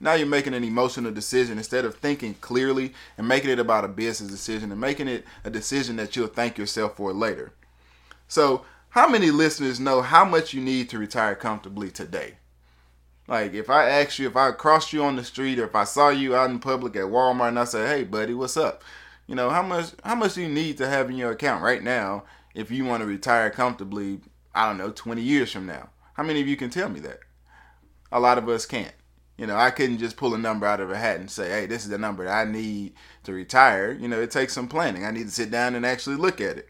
Now 0.00 0.14
you're 0.14 0.26
making 0.26 0.54
an 0.54 0.64
emotional 0.64 1.10
decision 1.12 1.58
instead 1.58 1.84
of 1.84 1.96
thinking 1.96 2.34
clearly 2.34 2.92
and 3.16 3.26
making 3.26 3.50
it 3.50 3.58
about 3.58 3.84
a 3.84 3.88
business 3.88 4.30
decision 4.30 4.70
and 4.70 4.80
making 4.80 5.08
it 5.08 5.24
a 5.44 5.50
decision 5.50 5.96
that 5.96 6.14
you'll 6.14 6.28
thank 6.28 6.58
yourself 6.58 6.96
for 6.96 7.12
later. 7.12 7.52
So, 8.28 8.64
how 8.98 9.08
many 9.08 9.30
listeners 9.30 9.78
know 9.78 10.02
how 10.02 10.24
much 10.24 10.52
you 10.52 10.60
need 10.60 10.90
to 10.90 10.98
retire 10.98 11.36
comfortably 11.36 11.88
today? 11.88 12.34
Like, 13.28 13.54
if 13.54 13.70
I 13.70 13.88
asked 13.88 14.18
you, 14.18 14.26
if 14.26 14.34
I 14.34 14.50
crossed 14.50 14.92
you 14.92 15.04
on 15.04 15.14
the 15.14 15.22
street, 15.22 15.60
or 15.60 15.66
if 15.66 15.76
I 15.76 15.84
saw 15.84 16.08
you 16.08 16.34
out 16.34 16.50
in 16.50 16.58
public 16.58 16.96
at 16.96 17.04
Walmart 17.04 17.50
and 17.50 17.60
I 17.60 17.64
said, 17.64 17.88
"Hey, 17.88 18.02
buddy, 18.02 18.34
what's 18.34 18.56
up?" 18.56 18.82
You 19.28 19.36
know, 19.36 19.50
how 19.50 19.62
much 19.62 19.92
how 20.02 20.16
much 20.16 20.34
do 20.34 20.42
you 20.42 20.48
need 20.48 20.78
to 20.78 20.88
have 20.88 21.08
in 21.08 21.16
your 21.16 21.30
account 21.30 21.62
right 21.62 21.80
now 21.80 22.24
if 22.56 22.72
you 22.72 22.84
want 22.84 23.02
to 23.02 23.06
retire 23.06 23.50
comfortably? 23.50 24.18
I 24.52 24.66
don't 24.66 24.78
know, 24.78 24.90
20 24.90 25.22
years 25.22 25.52
from 25.52 25.66
now. 25.66 25.90
How 26.14 26.24
many 26.24 26.40
of 26.40 26.48
you 26.48 26.56
can 26.56 26.68
tell 26.68 26.88
me 26.88 26.98
that? 27.00 27.20
A 28.10 28.18
lot 28.18 28.38
of 28.38 28.48
us 28.48 28.66
can't. 28.66 28.94
You 29.36 29.46
know, 29.46 29.56
I 29.56 29.70
couldn't 29.70 29.98
just 29.98 30.16
pull 30.16 30.34
a 30.34 30.38
number 30.38 30.66
out 30.66 30.80
of 30.80 30.90
a 30.90 30.98
hat 30.98 31.20
and 31.20 31.30
say, 31.30 31.48
hey, 31.50 31.66
this 31.66 31.84
is 31.84 31.90
the 31.90 31.98
number 31.98 32.24
that 32.24 32.48
I 32.48 32.50
need 32.50 32.94
to 33.22 33.32
retire. 33.32 33.92
You 33.92 34.08
know, 34.08 34.20
it 34.20 34.32
takes 34.32 34.54
some 34.54 34.66
planning. 34.66 35.04
I 35.04 35.12
need 35.12 35.26
to 35.26 35.30
sit 35.30 35.52
down 35.52 35.76
and 35.76 35.86
actually 35.86 36.16
look 36.16 36.40
at 36.40 36.58
it. 36.58 36.68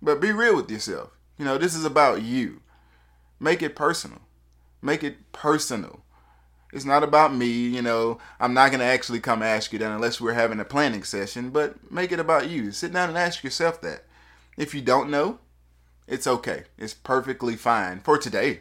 But 0.00 0.22
be 0.22 0.32
real 0.32 0.56
with 0.56 0.70
yourself. 0.70 1.15
You 1.38 1.44
know, 1.44 1.58
this 1.58 1.74
is 1.74 1.84
about 1.84 2.22
you. 2.22 2.60
Make 3.38 3.62
it 3.62 3.76
personal. 3.76 4.20
Make 4.80 5.04
it 5.04 5.32
personal. 5.32 6.00
It's 6.72 6.84
not 6.84 7.02
about 7.02 7.34
me, 7.34 7.46
you 7.46 7.82
know. 7.82 8.18
I'm 8.40 8.54
not 8.54 8.70
going 8.70 8.80
to 8.80 8.86
actually 8.86 9.20
come 9.20 9.42
ask 9.42 9.72
you 9.72 9.78
that 9.78 9.90
unless 9.90 10.20
we're 10.20 10.32
having 10.32 10.60
a 10.60 10.64
planning 10.64 11.04
session, 11.04 11.50
but 11.50 11.90
make 11.90 12.12
it 12.12 12.20
about 12.20 12.48
you. 12.48 12.72
Sit 12.72 12.92
down 12.92 13.08
and 13.08 13.18
ask 13.18 13.44
yourself 13.44 13.80
that. 13.82 14.04
If 14.56 14.74
you 14.74 14.80
don't 14.80 15.10
know, 15.10 15.38
it's 16.06 16.26
okay. 16.26 16.64
It's 16.78 16.94
perfectly 16.94 17.56
fine 17.56 18.00
for 18.00 18.18
today 18.18 18.60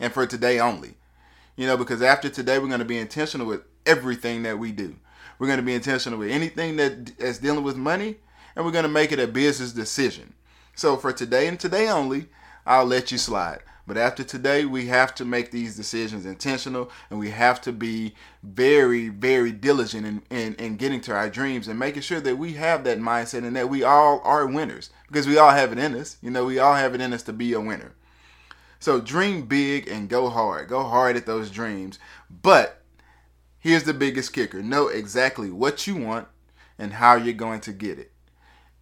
and 0.00 0.12
for 0.12 0.26
today 0.26 0.58
only. 0.58 0.94
You 1.56 1.66
know, 1.66 1.76
because 1.76 2.02
after 2.02 2.28
today, 2.28 2.58
we're 2.58 2.68
going 2.68 2.80
to 2.80 2.84
be 2.84 2.98
intentional 2.98 3.46
with 3.46 3.62
everything 3.86 4.42
that 4.42 4.58
we 4.58 4.72
do. 4.72 4.96
We're 5.38 5.46
going 5.46 5.58
to 5.58 5.64
be 5.64 5.74
intentional 5.74 6.18
with 6.18 6.30
anything 6.30 6.76
that 6.76 7.12
is 7.18 7.38
dealing 7.38 7.64
with 7.64 7.76
money, 7.76 8.16
and 8.56 8.64
we're 8.64 8.72
going 8.72 8.84
to 8.84 8.88
make 8.88 9.12
it 9.12 9.20
a 9.20 9.26
business 9.26 9.72
decision. 9.72 10.34
So 10.74 10.96
for 10.96 11.12
today 11.12 11.46
and 11.46 11.58
today 11.58 11.88
only, 11.88 12.26
I'll 12.66 12.84
let 12.86 13.12
you 13.12 13.18
slide. 13.18 13.60
But 13.86 13.98
after 13.98 14.24
today, 14.24 14.64
we 14.64 14.86
have 14.86 15.14
to 15.16 15.26
make 15.26 15.50
these 15.50 15.76
decisions 15.76 16.24
intentional 16.24 16.90
and 17.10 17.18
we 17.18 17.30
have 17.30 17.60
to 17.62 17.72
be 17.72 18.14
very, 18.42 19.10
very 19.10 19.52
diligent 19.52 20.06
in, 20.06 20.22
in, 20.30 20.54
in, 20.54 20.76
getting 20.76 21.02
to 21.02 21.14
our 21.14 21.28
dreams 21.28 21.68
and 21.68 21.78
making 21.78 22.00
sure 22.00 22.20
that 22.20 22.38
we 22.38 22.54
have 22.54 22.84
that 22.84 22.98
mindset 22.98 23.44
and 23.44 23.54
that 23.56 23.68
we 23.68 23.82
all 23.82 24.22
are 24.24 24.46
winners 24.46 24.88
because 25.08 25.26
we 25.26 25.36
all 25.36 25.50
have 25.50 25.70
it 25.70 25.78
in 25.78 25.94
us. 25.94 26.16
You 26.22 26.30
know, 26.30 26.46
we 26.46 26.58
all 26.58 26.74
have 26.74 26.94
it 26.94 27.02
in 27.02 27.12
us 27.12 27.22
to 27.24 27.32
be 27.34 27.52
a 27.52 27.60
winner. 27.60 27.92
So 28.80 29.00
dream 29.00 29.46
big 29.46 29.86
and 29.86 30.08
go 30.08 30.30
hard. 30.30 30.68
Go 30.68 30.84
hard 30.84 31.16
at 31.16 31.26
those 31.26 31.50
dreams. 31.50 31.98
But 32.30 32.80
here's 33.58 33.84
the 33.84 33.94
biggest 33.94 34.32
kicker 34.32 34.62
know 34.62 34.88
exactly 34.88 35.50
what 35.50 35.86
you 35.86 35.96
want 35.96 36.28
and 36.78 36.94
how 36.94 37.16
you're 37.16 37.34
going 37.34 37.60
to 37.60 37.72
get 37.72 37.98
it. 37.98 38.12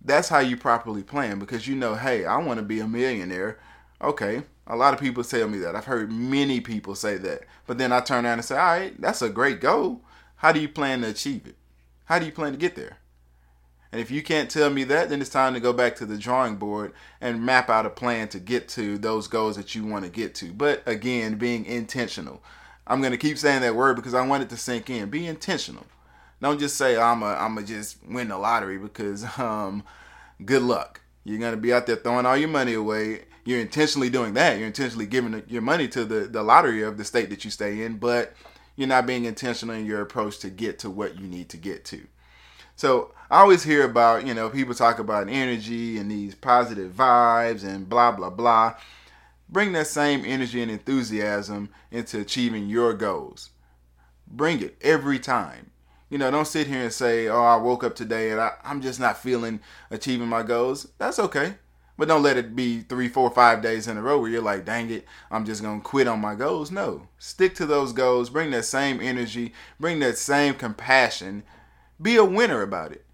That's 0.05 0.29
how 0.29 0.41
you 0.41 0.57
properly 0.57 1.03
plan 1.03 1.39
because 1.39 1.69
you 1.69 1.77
know, 1.77 1.95
hey, 1.95 2.25
I 2.25 2.39
want 2.39 2.59
to 2.59 2.65
be 2.65 2.81
a 2.81 2.89
millionaire. 2.89 3.59
Okay, 4.01 4.43
a 4.67 4.77
lot 4.77 4.95
of 4.95 5.01
people 5.01 5.23
tell 5.23 5.49
me 5.49 5.59
that. 5.59 5.77
I've 5.77 5.85
heard 5.85 6.11
many 6.11 6.61
people 6.61 6.95
say 6.95 7.17
that. 7.19 7.43
But 7.67 7.79
then 7.79 7.93
I 7.93 8.01
turn 8.01 8.25
around 8.25 8.39
and 8.39 8.45
say, 8.45 8.57
all 8.57 8.79
right, 8.79 9.01
that's 9.01 9.23
a 9.23 9.29
great 9.29 9.61
goal. 9.61 10.01
How 10.37 10.51
do 10.51 10.61
you 10.61 10.69
plan 10.69 11.03
to 11.03 11.09
achieve 11.09 11.47
it? 11.47 11.57
How 12.07 12.19
do 12.19 12.27
you 12.27 12.33
plan 12.33 12.53
to 12.53 12.59
get 12.59 12.75
there? 12.75 12.99
And 13.93 14.01
if 14.01 14.11
you 14.11 14.23
can't 14.23 14.51
tell 14.51 14.71
me 14.71 14.85
that, 14.85 15.11
then 15.11 15.21
it's 15.21 15.31
time 15.31 15.53
to 15.53 15.61
go 15.61 15.73
back 15.75 15.95
to 15.97 16.07
the 16.07 16.17
drawing 16.17 16.57
board 16.57 16.95
and 17.21 17.45
map 17.45 17.69
out 17.69 17.85
a 17.85 17.91
plan 17.91 18.29
to 18.29 18.41
get 18.41 18.67
to 18.71 18.97
those 18.97 19.29
goals 19.29 19.57
that 19.57 19.75
you 19.75 19.85
want 19.85 20.05
to 20.05 20.11
get 20.11 20.35
to. 20.37 20.47
But 20.47 20.83
again, 20.87 21.37
being 21.37 21.67
intentional. 21.67 22.43
I'm 22.87 23.01
going 23.01 23.13
to 23.13 23.19
keep 23.19 23.39
saying 23.39 23.61
that 23.61 23.77
word 23.77 23.97
because 23.97 24.15
I 24.15 24.27
want 24.27 24.43
it 24.43 24.49
to 24.49 24.57
sink 24.57 24.89
in. 24.89 25.11
Be 25.11 25.27
intentional. 25.27 25.87
Don't 26.43 26.59
just 26.59 26.77
say 26.77 26.99
I'm 26.99 27.23
a 27.23 27.35
I'm 27.35 27.57
a 27.57 27.63
just 27.63 27.99
win 28.07 28.29
the 28.29 28.37
lottery 28.37 28.77
because 28.77 29.25
um 29.39 29.85
good 30.45 30.63
luck. 30.63 31.01
You're 31.25 31.53
to 31.53 31.57
be 31.57 31.73
out 31.73 31.87
there 31.87 31.97
throwing 31.97 32.27
all 32.27 32.37
your 32.37 32.49
money 32.49 32.75
away. 32.75 33.23
You're 33.45 33.61
intentionally 33.61 34.11
doing 34.11 34.35
that. 34.35 34.59
You're 34.59 34.67
intentionally 34.67 35.07
giving 35.07 35.43
your 35.47 35.63
money 35.63 35.89
to 35.89 36.05
the 36.05 36.21
the 36.21 36.43
lottery 36.43 36.83
of 36.83 36.99
the 36.99 37.05
state 37.05 37.31
that 37.31 37.45
you 37.45 37.51
stay 37.51 37.83
in, 37.83 37.97
but 37.97 38.35
you're 38.77 38.89
not 38.89 39.07
being 39.07 39.25
intentional 39.25 39.77
in 39.77 39.87
your 39.87 40.01
approach 40.01 40.39
to 40.41 40.51
get 40.51 40.81
to 40.81 40.91
what 40.91 41.19
you 41.19 41.29
need 41.29 41.49
to 41.51 41.57
get 41.57 41.85
to. 41.87 42.07
So 42.75 43.13
I 43.31 43.41
always 43.41 43.63
hear 43.63 43.85
about, 43.85 44.27
you 44.27 44.35
know, 44.35 44.49
people 44.49 44.75
talk 44.75 44.99
about 44.99 45.29
energy 45.29 45.99
and 45.99 46.11
these 46.11 46.35
positive 46.35 46.93
vibes 46.93 47.65
and 47.65 47.89
blah, 47.89 48.13
blah, 48.13 48.31
blah. 48.31 48.75
Bring 49.49 49.73
that 49.73 49.87
same 49.87 50.25
energy 50.25 50.63
and 50.63 50.71
enthusiasm 50.71 51.69
into 51.91 52.19
achieving 52.21 52.69
your 52.69 52.95
goals. 52.95 53.51
Bring 54.27 54.63
it 54.63 54.77
every 54.81 55.19
time. 55.19 55.72
You 56.13 56.19
know, 56.19 56.31
don't 56.31 56.47
sit 56.47 56.67
here 56.67 56.83
and 56.83 56.93
say, 56.93 57.27
oh, 57.29 57.43
I 57.43 57.57
woke 57.57 57.83
up 57.83 57.97
today 57.97 58.31
and 58.31 58.41
I, 58.41 58.53
I'm 58.63 58.83
just 58.83 59.01
not 59.01 59.17
feeling 59.17 59.61
achieving 59.91 60.29
my 60.29 60.43
goals. 60.43 60.89
That's 60.99 61.19
okay. 61.19 61.55
But 61.97 62.09
don't 62.09 62.23
let 62.23 62.37
it 62.37 62.55
be 62.55 62.81
three, 62.83 63.09
four, 63.09 63.31
five 63.31 63.63
days 63.63 63.89
in 63.89 63.97
a 63.97 64.03
row 64.03 64.21
where 64.21 64.31
you're 64.31 64.43
like, 64.43 64.65
dang 64.65 64.91
it, 64.91 65.07
I'm 65.31 65.45
just 65.45 65.63
to 65.63 65.81
quit 65.83 66.07
on 66.07 66.21
my 66.21 66.35
goals. 66.35 66.71
No. 66.71 67.09
Stick 67.19 67.55
to 67.57 67.67
those 67.67 67.93
goals. 67.93 68.31
Bring 68.31 68.51
that 68.51 68.65
same 68.65 69.01
energy. 69.01 69.53
Bring 69.81 70.01
that 70.01 70.19
same 70.19 70.55
compassion 70.55 71.43
be 72.03 72.17
a 72.17 72.25
winner 72.25 72.63
about 72.63 72.93
it. 72.93 73.05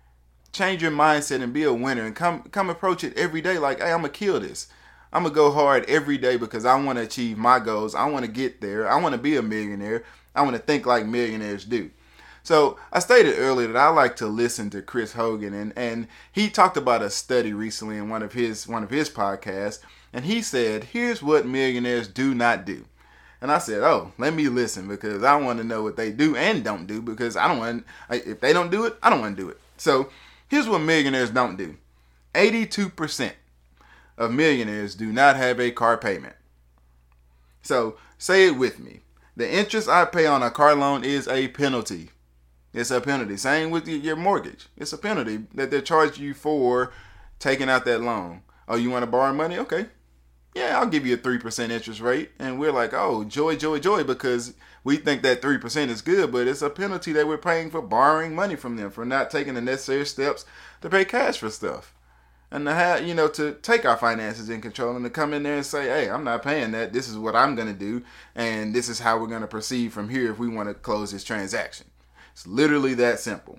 Change 0.52 0.83
your 0.83 0.90
mindset 0.90 1.43
and 1.43 1.52
be 1.52 1.62
a 1.64 1.73
winner 1.73 2.05
and 2.05 2.17
come 2.17 2.43
come 2.45 2.71
approach 2.71 3.05
it 3.05 3.17
every 3.19 3.43
day 3.43 3.59
like, 3.59 3.81
hey, 3.81 3.93
I'm 3.93 4.00
gonna 4.00 4.09
kill 4.09 4.40
this. 4.40 4.69
I'm 5.12 5.25
gonna 5.25 5.35
go 5.35 5.50
hard 5.52 5.85
every 5.88 6.17
day 6.17 6.37
because 6.37 6.64
I 6.64 6.83
want 6.83 6.99
to 6.99 7.05
achieve 7.05 7.37
my 7.37 7.59
goals. 7.59 7.95
I 7.95 8.07
want 8.07 8.25
to 8.25 8.31
get 8.31 8.61
there. 8.61 8.90
I 8.90 9.00
want 9.00 9.14
to 9.14 9.21
be 9.21 9.37
a 9.37 9.43
millionaire. 9.43 10.05
I 10.35 10.43
want 10.43 10.57
to 10.57 10.62
think 10.62 10.87
like 10.87 11.07
millionaires 11.07 11.64
do. 11.64 11.90
So 12.49 12.78
I 12.90 13.00
stated 13.00 13.35
earlier 13.37 13.67
that 13.67 13.76
I 13.76 13.88
like 13.88 14.17
to 14.17 14.26
listen 14.26 14.71
to 14.71 14.81
Chris 14.81 15.12
Hogan, 15.12 15.52
and 15.52 15.71
and 15.76 16.09
he 16.33 16.49
talked 16.49 16.78
about 16.78 17.02
a 17.02 17.11
study 17.11 17.52
recently 17.52 17.99
in 17.99 18.09
one 18.09 18.23
of 18.23 18.33
his 18.33 18.67
one 18.67 18.83
of 18.83 18.88
his 18.88 19.11
podcasts, 19.11 19.81
and 20.14 20.25
he 20.25 20.40
said, 20.40 20.85
"Here's 20.85 21.23
what 21.23 21.45
millionaires 21.45 22.09
do 22.09 22.35
not 22.35 22.64
do." 22.64 22.87
And 23.43 23.52
I 23.52 23.59
said, 23.59 23.83
"Oh, 23.83 24.12
let 24.17 24.33
me 24.33 24.49
listen 24.49 24.88
because 24.88 25.23
I 25.23 25.37
want 25.37 25.59
to 25.59 25.62
know 25.62 25.83
what 25.83 25.99
they 25.99 26.11
do 26.11 26.37
and 26.37 26.64
don't 26.64 26.87
do 26.87 27.02
because 27.02 27.37
I 27.37 27.49
don't 27.49 27.59
want 27.59 27.85
if 28.09 28.40
they 28.40 28.55
don't 28.55 28.71
do 28.71 28.87
it, 28.87 28.97
I 29.02 29.11
don't 29.11 29.21
want 29.21 29.37
to 29.37 29.43
do 29.43 29.50
it." 29.50 29.61
So, 29.76 30.09
here's 30.49 30.71
what 30.71 30.78
millionaires 30.78 31.28
don't 31.28 31.59
do. 31.59 31.76
82% 32.35 33.35
of 34.17 34.33
millionaires 34.33 34.95
do 34.95 35.12
not 35.12 35.37
have 35.37 35.61
a 35.61 35.71
car 35.71 35.99
payment. 35.99 36.37
So, 37.61 37.99
say 38.17 38.47
it 38.47 38.57
with 38.57 38.78
me. 38.78 39.00
The 39.37 39.52
interest 39.52 39.87
I 39.87 40.07
pay 40.07 40.25
on 40.25 40.43
a 40.43 40.50
car 40.50 40.75
loan 40.75 41.05
is 41.05 41.28
a 41.28 41.49
penalty. 41.49 42.09
It's 42.72 42.90
a 42.90 43.00
penalty. 43.00 43.37
Same 43.37 43.70
with 43.70 43.88
your 43.88 44.16
mortgage. 44.16 44.68
It's 44.76 44.92
a 44.92 44.98
penalty 44.98 45.44
that 45.54 45.70
they 45.70 45.80
charge 45.80 46.18
you 46.18 46.34
for 46.34 46.92
taking 47.38 47.68
out 47.68 47.84
that 47.87 48.00
loan. 48.00 48.42
Oh, 48.68 48.76
you 48.76 48.90
want 48.90 49.02
to 49.02 49.10
borrow 49.10 49.32
money? 49.32 49.58
Okay, 49.58 49.87
yeah, 50.54 50.78
I'll 50.78 50.88
give 50.88 51.06
you 51.06 51.14
a 51.14 51.18
3% 51.18 51.70
interest 51.70 52.00
rate. 52.00 52.30
And 52.38 52.58
we're 52.58 52.72
like, 52.72 52.92
oh, 52.92 53.25
joy, 53.25 53.56
joy, 53.56 53.78
joy, 53.78 54.04
because 54.04 54.54
we 54.84 54.96
think 54.96 55.22
that 55.22 55.40
3% 55.40 55.88
is 55.88 56.02
good, 56.02 56.32
but 56.32 56.46
it's 56.46 56.62
a 56.62 56.70
penalty 56.70 57.12
that 57.12 57.28
we're 57.28 57.38
paying 57.38 57.70
for 57.70 57.80
borrowing 57.80 58.34
money 58.34 58.56
from 58.56 58.76
them, 58.76 58.90
for 58.90 59.04
not 59.04 59.30
taking 59.30 59.54
the 59.54 59.60
necessary 59.60 60.04
steps 60.04 60.44
to 60.80 60.90
pay 60.90 61.04
cash 61.04 61.38
for 61.38 61.50
stuff. 61.50 61.94
And 62.50 62.64
to 62.64 62.72
have, 62.72 63.06
you 63.06 63.14
know, 63.14 63.28
to 63.28 63.52
take 63.60 63.84
our 63.84 63.98
finances 63.98 64.48
in 64.48 64.62
control 64.62 64.96
and 64.96 65.04
to 65.04 65.10
come 65.10 65.34
in 65.34 65.42
there 65.42 65.56
and 65.56 65.66
say, 65.66 65.84
hey, 65.84 66.08
I'm 66.10 66.25
not 66.25 66.42
paying 66.42 66.70
that. 66.72 66.94
This 66.94 67.06
is 67.06 67.18
what 67.18 67.37
I'm 67.37 67.54
going 67.54 67.68
to 67.68 67.78
do. 67.78 68.02
And 68.34 68.75
this 68.75 68.88
is 68.88 69.00
how 69.00 69.18
we're 69.18 69.26
going 69.26 69.42
to 69.42 69.46
proceed 69.46 69.92
from 69.92 70.08
here 70.08 70.30
if 70.30 70.38
we 70.38 70.48
want 70.48 70.70
to 70.70 70.75
close 70.75 71.12
this 71.12 71.25
transaction. 71.25 71.88
It's 72.38 72.47
literally 72.47 72.95
that 72.95 73.18
simple. 73.18 73.59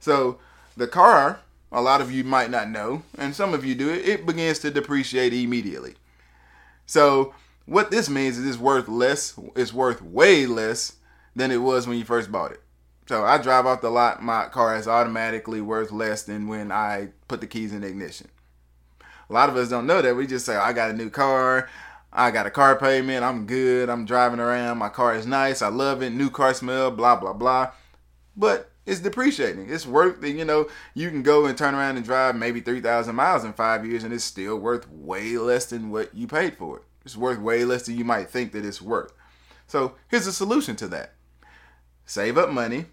So 0.00 0.38
the 0.76 0.86
car, 0.86 1.40
a 1.72 1.80
lot 1.80 2.02
of 2.02 2.12
you 2.12 2.24
might 2.24 2.50
not 2.50 2.68
know, 2.68 3.02
and 3.16 3.34
some 3.34 3.54
of 3.54 3.64
you 3.64 3.74
do 3.74 3.88
it, 3.88 4.26
begins 4.26 4.58
to 4.58 4.70
depreciate 4.70 5.32
immediately. 5.32 5.94
So 6.84 7.34
what 7.64 7.90
this 7.90 8.10
means 8.10 8.36
is 8.36 8.46
it's 8.46 8.58
worth 8.58 8.86
less. 8.86 9.32
It's 9.56 9.72
worth 9.72 10.02
way 10.02 10.44
less 10.44 10.96
than 11.34 11.50
it 11.50 11.56
was 11.56 11.88
when 11.88 11.96
you 11.96 12.04
first 12.04 12.30
bought 12.30 12.52
it. 12.52 12.60
So 13.08 13.24
I 13.24 13.38
drive 13.38 13.64
off 13.64 13.80
the 13.80 13.88
lot, 13.88 14.22
my 14.22 14.44
car 14.48 14.76
is 14.76 14.86
automatically 14.86 15.62
worth 15.62 15.90
less 15.90 16.24
than 16.24 16.48
when 16.48 16.70
I 16.70 17.08
put 17.28 17.40
the 17.40 17.46
keys 17.46 17.72
in 17.72 17.80
the 17.80 17.86
ignition. 17.86 18.28
A 19.30 19.32
lot 19.32 19.48
of 19.48 19.56
us 19.56 19.70
don't 19.70 19.86
know 19.86 20.02
that. 20.02 20.16
We 20.16 20.26
just 20.26 20.44
say, 20.44 20.56
I 20.56 20.74
got 20.74 20.90
a 20.90 20.94
new 20.94 21.08
car. 21.08 21.70
I 22.12 22.30
got 22.30 22.46
a 22.46 22.50
car 22.50 22.76
payment. 22.76 23.24
I'm 23.24 23.46
good. 23.46 23.88
I'm 23.88 24.04
driving 24.04 24.38
around. 24.38 24.76
My 24.76 24.90
car 24.90 25.14
is 25.14 25.26
nice. 25.26 25.62
I 25.62 25.68
love 25.68 26.02
it. 26.02 26.10
New 26.10 26.28
car 26.28 26.52
smell, 26.52 26.90
blah, 26.90 27.16
blah, 27.16 27.32
blah. 27.32 27.70
But 28.38 28.70
it's 28.86 29.00
depreciating. 29.00 29.68
It's 29.68 29.84
worth, 29.84 30.24
you 30.24 30.44
know, 30.44 30.68
you 30.94 31.10
can 31.10 31.22
go 31.22 31.44
and 31.44 31.58
turn 31.58 31.74
around 31.74 31.96
and 31.96 32.06
drive 32.06 32.36
maybe 32.36 32.60
3,000 32.60 33.14
miles 33.14 33.44
in 33.44 33.52
five 33.52 33.84
years 33.84 34.04
and 34.04 34.14
it's 34.14 34.24
still 34.24 34.56
worth 34.56 34.88
way 34.88 35.36
less 35.36 35.66
than 35.66 35.90
what 35.90 36.14
you 36.14 36.26
paid 36.26 36.56
for 36.56 36.78
it. 36.78 36.82
It's 37.04 37.16
worth 37.16 37.38
way 37.38 37.64
less 37.64 37.84
than 37.84 37.98
you 37.98 38.04
might 38.04 38.30
think 38.30 38.52
that 38.52 38.64
it's 38.64 38.80
worth. 38.80 39.12
So 39.66 39.96
here's 40.08 40.26
a 40.26 40.32
solution 40.32 40.76
to 40.76 40.88
that 40.88 41.12
save 42.06 42.38
up 42.38 42.48
money, 42.48 42.86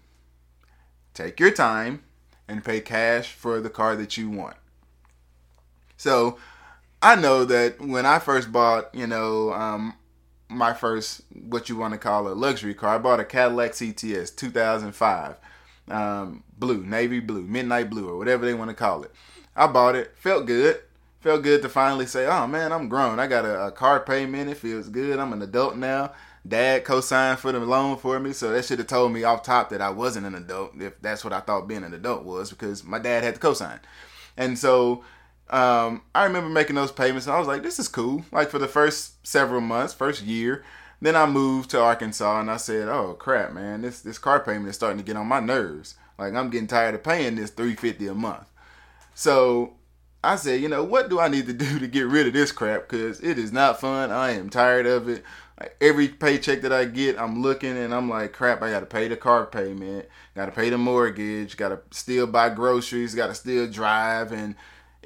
take 1.14 1.40
your 1.40 1.50
time, 1.50 2.02
and 2.46 2.62
pay 2.64 2.80
cash 2.80 3.32
for 3.32 3.60
the 3.60 3.70
car 3.70 3.96
that 3.96 4.18
you 4.18 4.28
want. 4.28 4.56
So 5.96 6.38
I 7.00 7.16
know 7.16 7.44
that 7.46 7.80
when 7.80 8.04
I 8.04 8.18
first 8.18 8.52
bought, 8.52 8.94
you 8.94 9.06
know, 9.06 9.52
um, 9.52 9.94
my 10.48 10.72
first 10.72 11.22
what 11.32 11.68
you 11.68 11.76
want 11.76 11.92
to 11.92 11.98
call 11.98 12.28
a 12.28 12.30
luxury 12.30 12.74
car. 12.74 12.96
I 12.96 12.98
bought 12.98 13.20
a 13.20 13.24
Cadillac 13.24 13.72
CTS 13.72 14.34
2005, 14.36 15.36
um, 15.88 16.42
blue, 16.58 16.84
navy 16.84 17.20
blue, 17.20 17.42
midnight 17.42 17.90
blue, 17.90 18.08
or 18.08 18.16
whatever 18.16 18.44
they 18.44 18.54
want 18.54 18.70
to 18.70 18.76
call 18.76 19.02
it. 19.02 19.12
I 19.54 19.66
bought 19.66 19.96
it, 19.96 20.12
felt 20.16 20.46
good, 20.46 20.80
felt 21.20 21.42
good 21.42 21.62
to 21.62 21.68
finally 21.68 22.06
say, 22.06 22.26
oh 22.26 22.46
man, 22.46 22.72
I'm 22.72 22.88
grown. 22.88 23.18
I 23.18 23.26
got 23.26 23.44
a, 23.44 23.66
a 23.66 23.72
car 23.72 24.00
payment. 24.00 24.50
It 24.50 24.58
feels 24.58 24.88
good. 24.88 25.18
I'm 25.18 25.32
an 25.32 25.42
adult 25.42 25.76
now. 25.76 26.12
Dad 26.46 26.84
co-signed 26.84 27.40
for 27.40 27.50
the 27.50 27.58
loan 27.58 27.96
for 27.96 28.20
me, 28.20 28.32
so 28.32 28.52
that 28.52 28.64
should 28.64 28.78
have 28.78 28.86
told 28.86 29.12
me 29.12 29.24
off 29.24 29.42
top 29.42 29.70
that 29.70 29.80
I 29.80 29.90
wasn't 29.90 30.26
an 30.26 30.36
adult 30.36 30.80
if 30.80 31.00
that's 31.00 31.24
what 31.24 31.32
I 31.32 31.40
thought 31.40 31.66
being 31.66 31.82
an 31.82 31.94
adult 31.94 32.24
was 32.24 32.50
because 32.50 32.84
my 32.84 33.00
dad 33.00 33.24
had 33.24 33.34
to 33.34 33.40
co-sign. 33.40 33.80
And 34.36 34.56
so 34.56 35.02
um, 35.48 36.02
I 36.14 36.24
remember 36.24 36.50
making 36.50 36.76
those 36.76 36.92
payments 36.92 37.26
and 37.26 37.34
I 37.34 37.38
was 37.38 37.46
like, 37.48 37.62
this 37.62 37.78
is 37.78 37.88
cool. 37.88 38.24
Like 38.32 38.50
for 38.50 38.58
the 38.58 38.68
first 38.68 39.26
several 39.26 39.60
months, 39.60 39.94
first 39.94 40.22
year. 40.22 40.64
Then 41.00 41.14
I 41.14 41.26
moved 41.26 41.70
to 41.70 41.80
Arkansas 41.80 42.40
and 42.40 42.50
I 42.50 42.56
said, 42.56 42.88
oh 42.88 43.14
crap, 43.14 43.52
man, 43.52 43.82
this 43.82 44.00
this 44.00 44.18
car 44.18 44.40
payment 44.40 44.68
is 44.68 44.76
starting 44.76 44.98
to 44.98 45.04
get 45.04 45.16
on 45.16 45.26
my 45.26 45.40
nerves. 45.40 45.94
Like 46.18 46.34
I'm 46.34 46.50
getting 46.50 46.66
tired 46.66 46.94
of 46.94 47.04
paying 47.04 47.36
this 47.36 47.50
350 47.50 48.06
a 48.08 48.14
month. 48.14 48.46
So 49.14 49.74
I 50.24 50.36
said, 50.36 50.60
you 50.60 50.68
know, 50.68 50.82
what 50.82 51.08
do 51.08 51.20
I 51.20 51.28
need 51.28 51.46
to 51.46 51.52
do 51.52 51.78
to 51.78 51.86
get 51.86 52.06
rid 52.06 52.26
of 52.26 52.32
this 52.32 52.50
crap? 52.50 52.88
Because 52.88 53.20
it 53.20 53.38
is 53.38 53.52
not 53.52 53.80
fun. 53.80 54.10
I 54.10 54.32
am 54.32 54.50
tired 54.50 54.86
of 54.86 55.08
it. 55.08 55.22
Every 55.80 56.08
paycheck 56.08 56.60
that 56.62 56.72
I 56.72 56.84
get, 56.84 57.18
I'm 57.18 57.40
looking 57.40 57.78
and 57.78 57.94
I'm 57.94 58.10
like, 58.10 58.32
crap, 58.34 58.60
I 58.60 58.70
got 58.70 58.80
to 58.80 58.86
pay 58.86 59.08
the 59.08 59.16
car 59.16 59.46
payment, 59.46 60.06
got 60.34 60.46
to 60.46 60.52
pay 60.52 60.68
the 60.68 60.76
mortgage, 60.76 61.56
got 61.56 61.68
to 61.70 61.80
still 61.96 62.26
buy 62.26 62.50
groceries, 62.50 63.14
got 63.14 63.28
to 63.28 63.34
still 63.34 63.66
drive. 63.66 64.32
And 64.32 64.54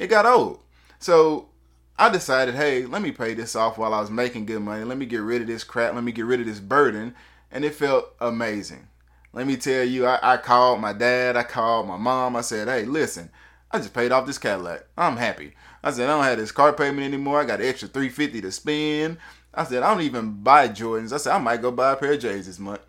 it 0.00 0.08
got 0.08 0.24
old. 0.24 0.60
So 0.98 1.50
I 1.98 2.08
decided, 2.08 2.54
hey, 2.54 2.86
let 2.86 3.02
me 3.02 3.12
pay 3.12 3.34
this 3.34 3.54
off 3.54 3.76
while 3.76 3.92
I 3.92 4.00
was 4.00 4.10
making 4.10 4.46
good 4.46 4.62
money. 4.62 4.82
Let 4.82 4.96
me 4.96 5.04
get 5.04 5.18
rid 5.18 5.42
of 5.42 5.46
this 5.46 5.62
crap. 5.62 5.94
Let 5.94 6.02
me 6.02 6.10
get 6.10 6.24
rid 6.24 6.40
of 6.40 6.46
this 6.46 6.58
burden. 6.58 7.14
And 7.52 7.66
it 7.66 7.74
felt 7.74 8.14
amazing. 8.18 8.88
Let 9.34 9.46
me 9.46 9.58
tell 9.58 9.84
you, 9.84 10.06
I, 10.06 10.18
I 10.22 10.36
called 10.38 10.80
my 10.80 10.94
dad, 10.94 11.36
I 11.36 11.42
called 11.42 11.86
my 11.86 11.98
mom. 11.98 12.34
I 12.34 12.40
said, 12.40 12.66
hey, 12.66 12.86
listen, 12.86 13.30
I 13.70 13.76
just 13.76 13.92
paid 13.92 14.10
off 14.10 14.26
this 14.26 14.38
Cadillac. 14.38 14.86
I'm 14.96 15.18
happy. 15.18 15.52
I 15.84 15.90
said, 15.90 16.08
I 16.08 16.14
don't 16.14 16.24
have 16.24 16.38
this 16.38 16.50
car 16.50 16.72
payment 16.72 17.04
anymore. 17.04 17.38
I 17.38 17.44
got 17.44 17.60
an 17.60 17.68
extra 17.68 17.88
350 17.88 18.40
to 18.40 18.50
spend. 18.50 19.18
I 19.52 19.64
said, 19.64 19.82
I 19.82 19.90
don't 19.92 20.02
even 20.02 20.42
buy 20.42 20.68
Jordans. 20.68 21.12
I 21.12 21.18
said, 21.18 21.34
I 21.34 21.38
might 21.38 21.60
go 21.60 21.70
buy 21.70 21.92
a 21.92 21.96
pair 21.96 22.14
of 22.14 22.20
J's 22.20 22.46
this 22.46 22.58
month. 22.58 22.80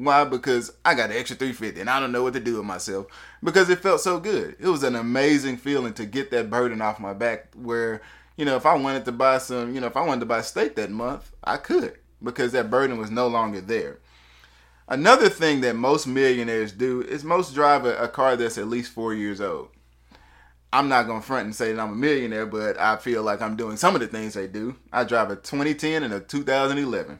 Why? 0.00 0.24
Because 0.24 0.72
I 0.82 0.94
got 0.94 1.10
an 1.10 1.16
extra 1.18 1.36
350 1.36 1.78
and 1.78 1.90
I 1.90 2.00
don't 2.00 2.10
know 2.10 2.22
what 2.22 2.32
to 2.32 2.40
do 2.40 2.56
with 2.56 2.64
myself 2.64 3.06
because 3.42 3.68
it 3.68 3.80
felt 3.80 4.00
so 4.00 4.18
good. 4.18 4.56
It 4.58 4.66
was 4.66 4.82
an 4.82 4.96
amazing 4.96 5.58
feeling 5.58 5.92
to 5.94 6.06
get 6.06 6.30
that 6.30 6.48
burden 6.48 6.80
off 6.80 6.98
my 6.98 7.12
back 7.12 7.52
where, 7.54 8.00
you 8.34 8.46
know, 8.46 8.56
if 8.56 8.64
I 8.64 8.74
wanted 8.76 9.04
to 9.04 9.12
buy 9.12 9.36
some, 9.36 9.74
you 9.74 9.80
know, 9.80 9.88
if 9.88 9.98
I 9.98 10.06
wanted 10.06 10.20
to 10.20 10.26
buy 10.26 10.40
steak 10.40 10.74
that 10.76 10.90
month, 10.90 11.30
I 11.44 11.58
could 11.58 11.98
because 12.22 12.52
that 12.52 12.70
burden 12.70 12.96
was 12.96 13.10
no 13.10 13.26
longer 13.26 13.60
there. 13.60 13.98
Another 14.88 15.28
thing 15.28 15.60
that 15.60 15.76
most 15.76 16.06
millionaires 16.06 16.72
do 16.72 17.02
is 17.02 17.22
most 17.22 17.52
drive 17.52 17.84
a, 17.84 17.94
a 17.98 18.08
car 18.08 18.36
that's 18.36 18.56
at 18.56 18.68
least 18.68 18.92
four 18.92 19.12
years 19.12 19.38
old. 19.38 19.68
I'm 20.72 20.88
not 20.88 21.08
gonna 21.08 21.20
front 21.20 21.44
and 21.44 21.54
say 21.54 21.74
that 21.74 21.80
I'm 21.80 21.92
a 21.92 21.96
millionaire, 21.96 22.46
but 22.46 22.80
I 22.80 22.96
feel 22.96 23.22
like 23.22 23.42
I'm 23.42 23.54
doing 23.54 23.76
some 23.76 23.94
of 23.94 24.00
the 24.00 24.06
things 24.06 24.32
they 24.32 24.46
do. 24.46 24.76
I 24.94 25.04
drive 25.04 25.30
a 25.30 25.36
2010 25.36 26.04
and 26.04 26.14
a 26.14 26.20
2011, 26.20 27.18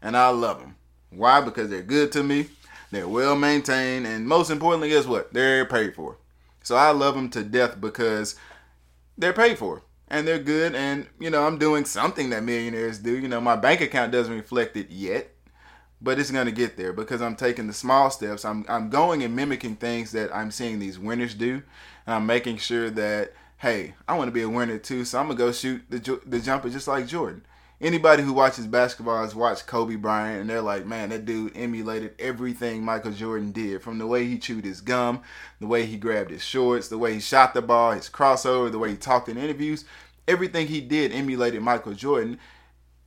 and 0.00 0.16
I 0.16 0.28
love 0.30 0.60
them. 0.60 0.76
Why? 1.14 1.40
Because 1.40 1.70
they're 1.70 1.82
good 1.82 2.12
to 2.12 2.22
me, 2.22 2.46
they're 2.90 3.08
well 3.08 3.36
maintained, 3.36 4.06
and 4.06 4.26
most 4.26 4.50
importantly, 4.50 4.90
guess 4.90 5.06
what? 5.06 5.32
They're 5.32 5.64
paid 5.64 5.94
for. 5.94 6.16
So 6.62 6.76
I 6.76 6.90
love 6.90 7.14
them 7.14 7.28
to 7.30 7.42
death 7.42 7.80
because 7.80 8.36
they're 9.18 9.32
paid 9.32 9.58
for 9.58 9.82
and 10.08 10.28
they're 10.28 10.38
good. 10.38 10.74
And 10.74 11.06
you 11.18 11.30
know, 11.30 11.46
I'm 11.46 11.58
doing 11.58 11.84
something 11.84 12.30
that 12.30 12.44
millionaires 12.44 12.98
do. 12.98 13.18
You 13.18 13.28
know, 13.28 13.40
my 13.40 13.56
bank 13.56 13.80
account 13.80 14.12
doesn't 14.12 14.34
reflect 14.34 14.76
it 14.76 14.90
yet, 14.90 15.30
but 16.00 16.18
it's 16.18 16.30
gonna 16.30 16.52
get 16.52 16.76
there 16.76 16.92
because 16.92 17.20
I'm 17.20 17.36
taking 17.36 17.66
the 17.66 17.72
small 17.72 18.10
steps. 18.10 18.44
I'm 18.44 18.64
I'm 18.68 18.90
going 18.90 19.22
and 19.22 19.34
mimicking 19.34 19.76
things 19.76 20.12
that 20.12 20.34
I'm 20.34 20.50
seeing 20.50 20.78
these 20.78 20.98
winners 20.98 21.34
do, 21.34 21.62
and 22.06 22.14
I'm 22.14 22.26
making 22.26 22.58
sure 22.58 22.90
that 22.90 23.32
hey, 23.58 23.94
I 24.08 24.16
want 24.16 24.28
to 24.28 24.32
be 24.32 24.42
a 24.42 24.48
winner 24.48 24.78
too. 24.78 25.04
So 25.04 25.18
I'm 25.18 25.26
gonna 25.26 25.38
go 25.38 25.50
shoot 25.50 25.82
the 25.88 26.20
the 26.26 26.40
jumper 26.40 26.68
just 26.68 26.88
like 26.88 27.06
Jordan 27.06 27.44
anybody 27.82 28.22
who 28.22 28.32
watches 28.32 28.66
basketball 28.66 29.22
has 29.22 29.34
watched 29.34 29.66
Kobe 29.66 29.96
Bryant, 29.96 30.40
and 30.40 30.48
they're 30.48 30.62
like, 30.62 30.86
man, 30.86 31.10
that 31.10 31.26
dude 31.26 31.56
emulated 31.56 32.14
everything 32.18 32.84
Michael 32.84 33.10
Jordan 33.10 33.50
did 33.50 33.82
from 33.82 33.98
the 33.98 34.06
way 34.06 34.24
he 34.24 34.38
chewed 34.38 34.64
his 34.64 34.80
gum, 34.80 35.22
the 35.60 35.66
way 35.66 35.84
he 35.84 35.96
grabbed 35.96 36.30
his 36.30 36.44
shorts, 36.44 36.88
the 36.88 36.98
way 36.98 37.14
he 37.14 37.20
shot 37.20 37.52
the 37.52 37.60
ball, 37.60 37.92
his 37.92 38.08
crossover, 38.08 38.70
the 38.70 38.78
way 38.78 38.90
he 38.90 38.96
talked 38.96 39.28
in 39.28 39.36
interviews. 39.36 39.84
Everything 40.28 40.68
he 40.68 40.80
did 40.80 41.12
emulated 41.12 41.60
Michael 41.60 41.94
Jordan. 41.94 42.38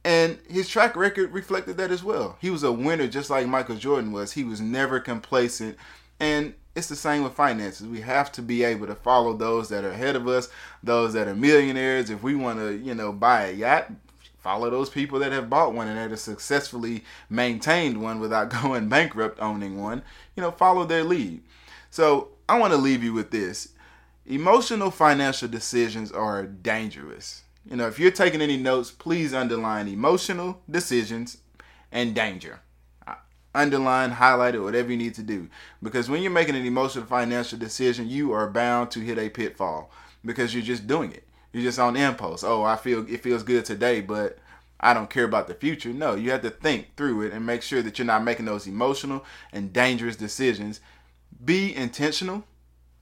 And 0.04 0.38
his 0.48 0.68
track 0.68 0.96
record 0.96 1.32
reflected 1.32 1.78
that 1.78 1.90
as 1.90 2.04
well. 2.04 2.38
He 2.40 2.52
was 2.52 2.62
a 2.62 2.72
winner 2.72 3.08
just 3.08 3.30
like 3.30 3.48
Michael 3.48 3.78
Jordan 3.78 4.12
was. 4.12 4.34
He 4.34 4.44
was 4.44 4.62
never 4.62 5.00
complacent. 5.00 5.78
And 6.20 6.54
it's 6.76 6.88
the 6.88 6.96
same 6.96 7.24
with 7.24 7.34
finances. 7.34 7.88
We 7.88 8.02
have 8.02 8.32
to 8.34 8.42
be 8.42 8.64
able 8.64 8.86
to 8.88 8.96
follow 8.96 9.34
those 9.36 9.70
that 9.70 9.86
are 9.86 9.92
ahead 9.92 10.16
of 10.16 10.28
us, 10.28 10.50
those 10.84 11.14
that 11.14 11.28
are 11.28 11.34
millionaires. 11.34 12.10
If 12.10 12.22
we 12.22 12.36
want 12.36 12.60
to, 12.60 12.78
you 12.78 12.94
know, 12.94 13.14
buy 13.14 13.48
a 13.48 13.52
yacht, 13.54 13.90
follow 14.46 14.70
those 14.70 14.92
people 14.92 15.18
that 15.18 15.32
have 15.32 15.50
bought 15.50 15.74
one 15.74 15.88
and 15.88 15.98
that 15.98 16.12
have 16.12 16.20
successfully 16.20 17.04
maintained 17.32 18.00
one 18.00 18.20
without 18.20 18.48
going 18.62 18.88
bankrupt 18.88 19.40
owning 19.40 19.82
one. 19.82 20.04
You 20.36 20.44
know, 20.44 20.52
follow 20.52 20.86
their 20.86 21.04
lead. 21.04 21.42
So 21.90 22.30
I 22.48 22.60
want 22.60 22.72
to 22.72 22.78
leave 22.78 23.04
you 23.04 23.12
with 23.12 23.32
this. 23.32 23.70
Emotional 24.28 24.92
financial 24.92 25.48
decisions 25.48 26.12
are 26.12 26.44
dangerous. 26.46 27.42
You 27.68 27.76
know, 27.76 27.88
if 27.88 27.98
you're 27.98 28.12
taking 28.12 28.40
any 28.40 28.56
notes, 28.56 28.92
please 28.92 29.34
underline 29.34 29.88
emotional 29.88 30.62
decisions 30.70 31.40
and 31.92 32.14
danger. 32.14 32.60
Uh, 33.08 33.16
underline, 33.56 34.12
highlight 34.12 34.54
it, 34.54 34.60
whatever 34.60 34.92
you 34.92 34.98
need 34.98 35.16
to 35.16 35.24
do. 35.24 35.50
Because 35.82 36.08
when 36.08 36.22
you're 36.22 36.32
making 36.32 36.56
an 36.56 36.68
emotional 36.68 37.06
financial 37.06 37.58
decision, 37.58 38.08
you 38.08 38.32
are 38.32 38.48
bound 38.48 38.92
to 38.92 39.00
hit 39.00 39.18
a 39.18 39.30
pitfall 39.30 39.90
because 40.24 40.54
you're 40.54 40.62
just 40.64 40.86
doing 40.86 41.12
it. 41.12 41.25
You're 41.56 41.64
just 41.64 41.80
on 41.80 41.96
impulse. 41.96 42.44
Oh, 42.44 42.64
I 42.64 42.76
feel 42.76 43.10
it 43.10 43.24
feels 43.24 43.42
good 43.42 43.64
today, 43.64 44.02
but 44.02 44.40
I 44.78 44.94
don't 44.94 45.10
care 45.10 45.24
about 45.24 45.48
the 45.48 45.54
future. 45.54 45.94
No, 45.94 46.14
you 46.14 46.32
have 46.32 46.42
to 46.42 46.50
think 46.50 46.98
through 46.98 47.22
it 47.22 47.32
and 47.32 47.46
make 47.46 47.62
sure 47.62 47.82
that 47.82 47.98
you're 47.98 48.06
not 48.06 48.26
making 48.26 48.44
those 48.44 48.68
emotional 48.68 49.24
and 49.54 49.72
dangerous 49.72 50.18
decisions. 50.18 50.82
Be 51.46 51.74
intentional. 51.74 52.44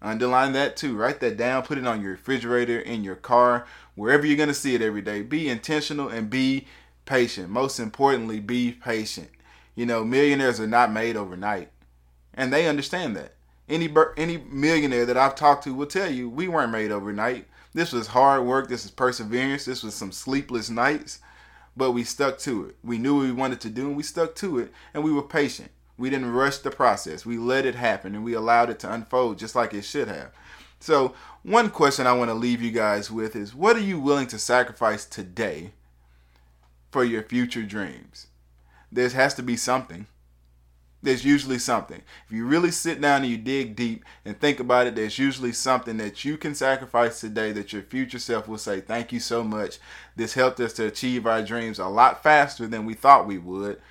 Underline 0.04 0.54
that 0.54 0.78
too. 0.78 0.96
Write 0.96 1.20
that 1.22 1.36
down. 1.36 1.64
Put 1.64 1.80
it 1.80 1.88
on 1.88 2.04
your 2.04 2.12
refrigerator, 2.12 2.80
in 2.80 3.04
your 3.04 3.16
car, 3.16 3.66
wherever 3.96 4.24
you're 4.24 4.38
going 4.38 4.50
to 4.50 4.54
see 4.54 4.76
it 4.76 4.84
every 4.84 5.02
day. 5.02 5.24
Be 5.24 5.50
intentional 5.50 6.08
and 6.08 6.30
be 6.30 6.68
patient. 7.06 7.50
Most 7.50 7.80
importantly, 7.80 8.40
be 8.40 8.72
patient. 8.72 9.32
You 9.74 9.88
know, 9.88 10.06
millionaires 10.06 10.60
are 10.60 10.68
not 10.68 10.92
made 10.92 11.18
overnight, 11.18 11.70
and 12.36 12.54
they 12.54 12.68
understand 12.68 13.16
that. 13.16 13.34
Any 13.68 13.92
any 14.16 14.38
millionaire 14.38 15.08
that 15.08 15.18
I've 15.18 15.34
talked 15.34 15.64
to 15.64 15.74
will 15.74 15.88
tell 15.88 16.12
you 16.12 16.30
we 16.30 16.48
weren't 16.48 16.72
made 16.72 16.92
overnight. 16.92 17.48
This 17.74 17.92
was 17.92 18.08
hard 18.08 18.46
work. 18.46 18.70
This 18.70 18.86
is 18.86 18.92
perseverance. 18.92 19.66
This 19.66 19.84
was 19.84 19.96
some 19.96 20.12
sleepless 20.12 20.70
nights, 20.70 21.20
but 21.76 21.92
we 21.92 22.04
stuck 22.04 22.38
to 22.40 22.66
it. 22.66 22.76
We 22.84 22.98
knew 22.98 23.16
what 23.16 23.24
we 23.24 23.32
wanted 23.32 23.62
to 23.62 23.70
do 23.70 23.88
and 23.88 23.98
we 23.98 24.04
stuck 24.04 24.36
to 24.36 24.60
it 24.60 24.72
and 24.94 25.04
we 25.04 25.12
were 25.12 25.24
patient. 25.24 25.72
We 25.98 26.10
didn't 26.10 26.32
rush 26.32 26.60
the 26.60 26.72
process. 26.72 27.26
We 27.26 27.38
let 27.38 27.66
it 27.66 27.76
happen 27.76 28.16
and 28.16 28.24
we 28.24 28.34
allowed 28.34 28.70
it 28.70 28.80
to 28.80 28.94
unfold 28.94 29.40
just 29.40 29.56
like 29.56 29.74
it 29.74 29.84
should 29.84 30.08
have. 30.08 30.32
So, 30.80 31.14
one 31.44 31.70
question 31.70 32.08
I 32.08 32.14
want 32.14 32.30
to 32.30 32.36
leave 32.36 32.62
you 32.62 32.72
guys 32.72 33.10
with 33.10 33.36
is 33.36 33.56
what 33.56 33.76
are 33.76 33.82
you 33.82 34.00
willing 34.00 34.28
to 34.28 34.40
sacrifice 34.40 35.06
today 35.06 35.72
for 36.92 37.04
your 37.04 37.24
future 37.24 37.64
dreams? 37.64 38.28
There 38.92 39.08
has 39.10 39.34
to 39.36 39.44
be 39.44 39.56
something 39.56 40.08
there's 41.04 41.26
usually 41.26 41.60
something. 41.60 42.02
If 42.26 42.32
you 42.32 42.46
really 42.46 42.72
sit 42.72 43.00
down 43.02 43.24
and 43.24 43.32
you 43.32 43.38
dig 43.38 43.76
deep 43.76 44.06
and 44.24 44.40
think 44.40 44.60
about 44.60 44.88
it, 44.88 44.96
there's 44.96 45.20
usually 45.20 45.52
something 45.52 45.98
that 45.98 46.24
you 46.24 46.38
can 46.38 46.56
sacrifice 46.56 47.20
today 47.20 47.52
that 47.52 47.74
your 47.74 47.82
future 47.82 48.20
self 48.20 48.48
will 48.48 48.58
say, 48.58 48.80
Thank 48.80 49.12
you 49.12 49.20
so 49.20 49.44
much. 49.44 49.80
This 50.16 50.34
helped 50.34 50.60
us 50.62 50.74
to 50.74 50.88
achieve 50.88 51.28
our 51.28 51.44
dreams 51.44 51.78
a 51.78 51.88
lot 51.88 52.24
faster 52.24 52.68
than 52.68 52.86
we 52.86 52.94
thought 52.94 53.28
we 53.28 53.38
would. 53.38 53.82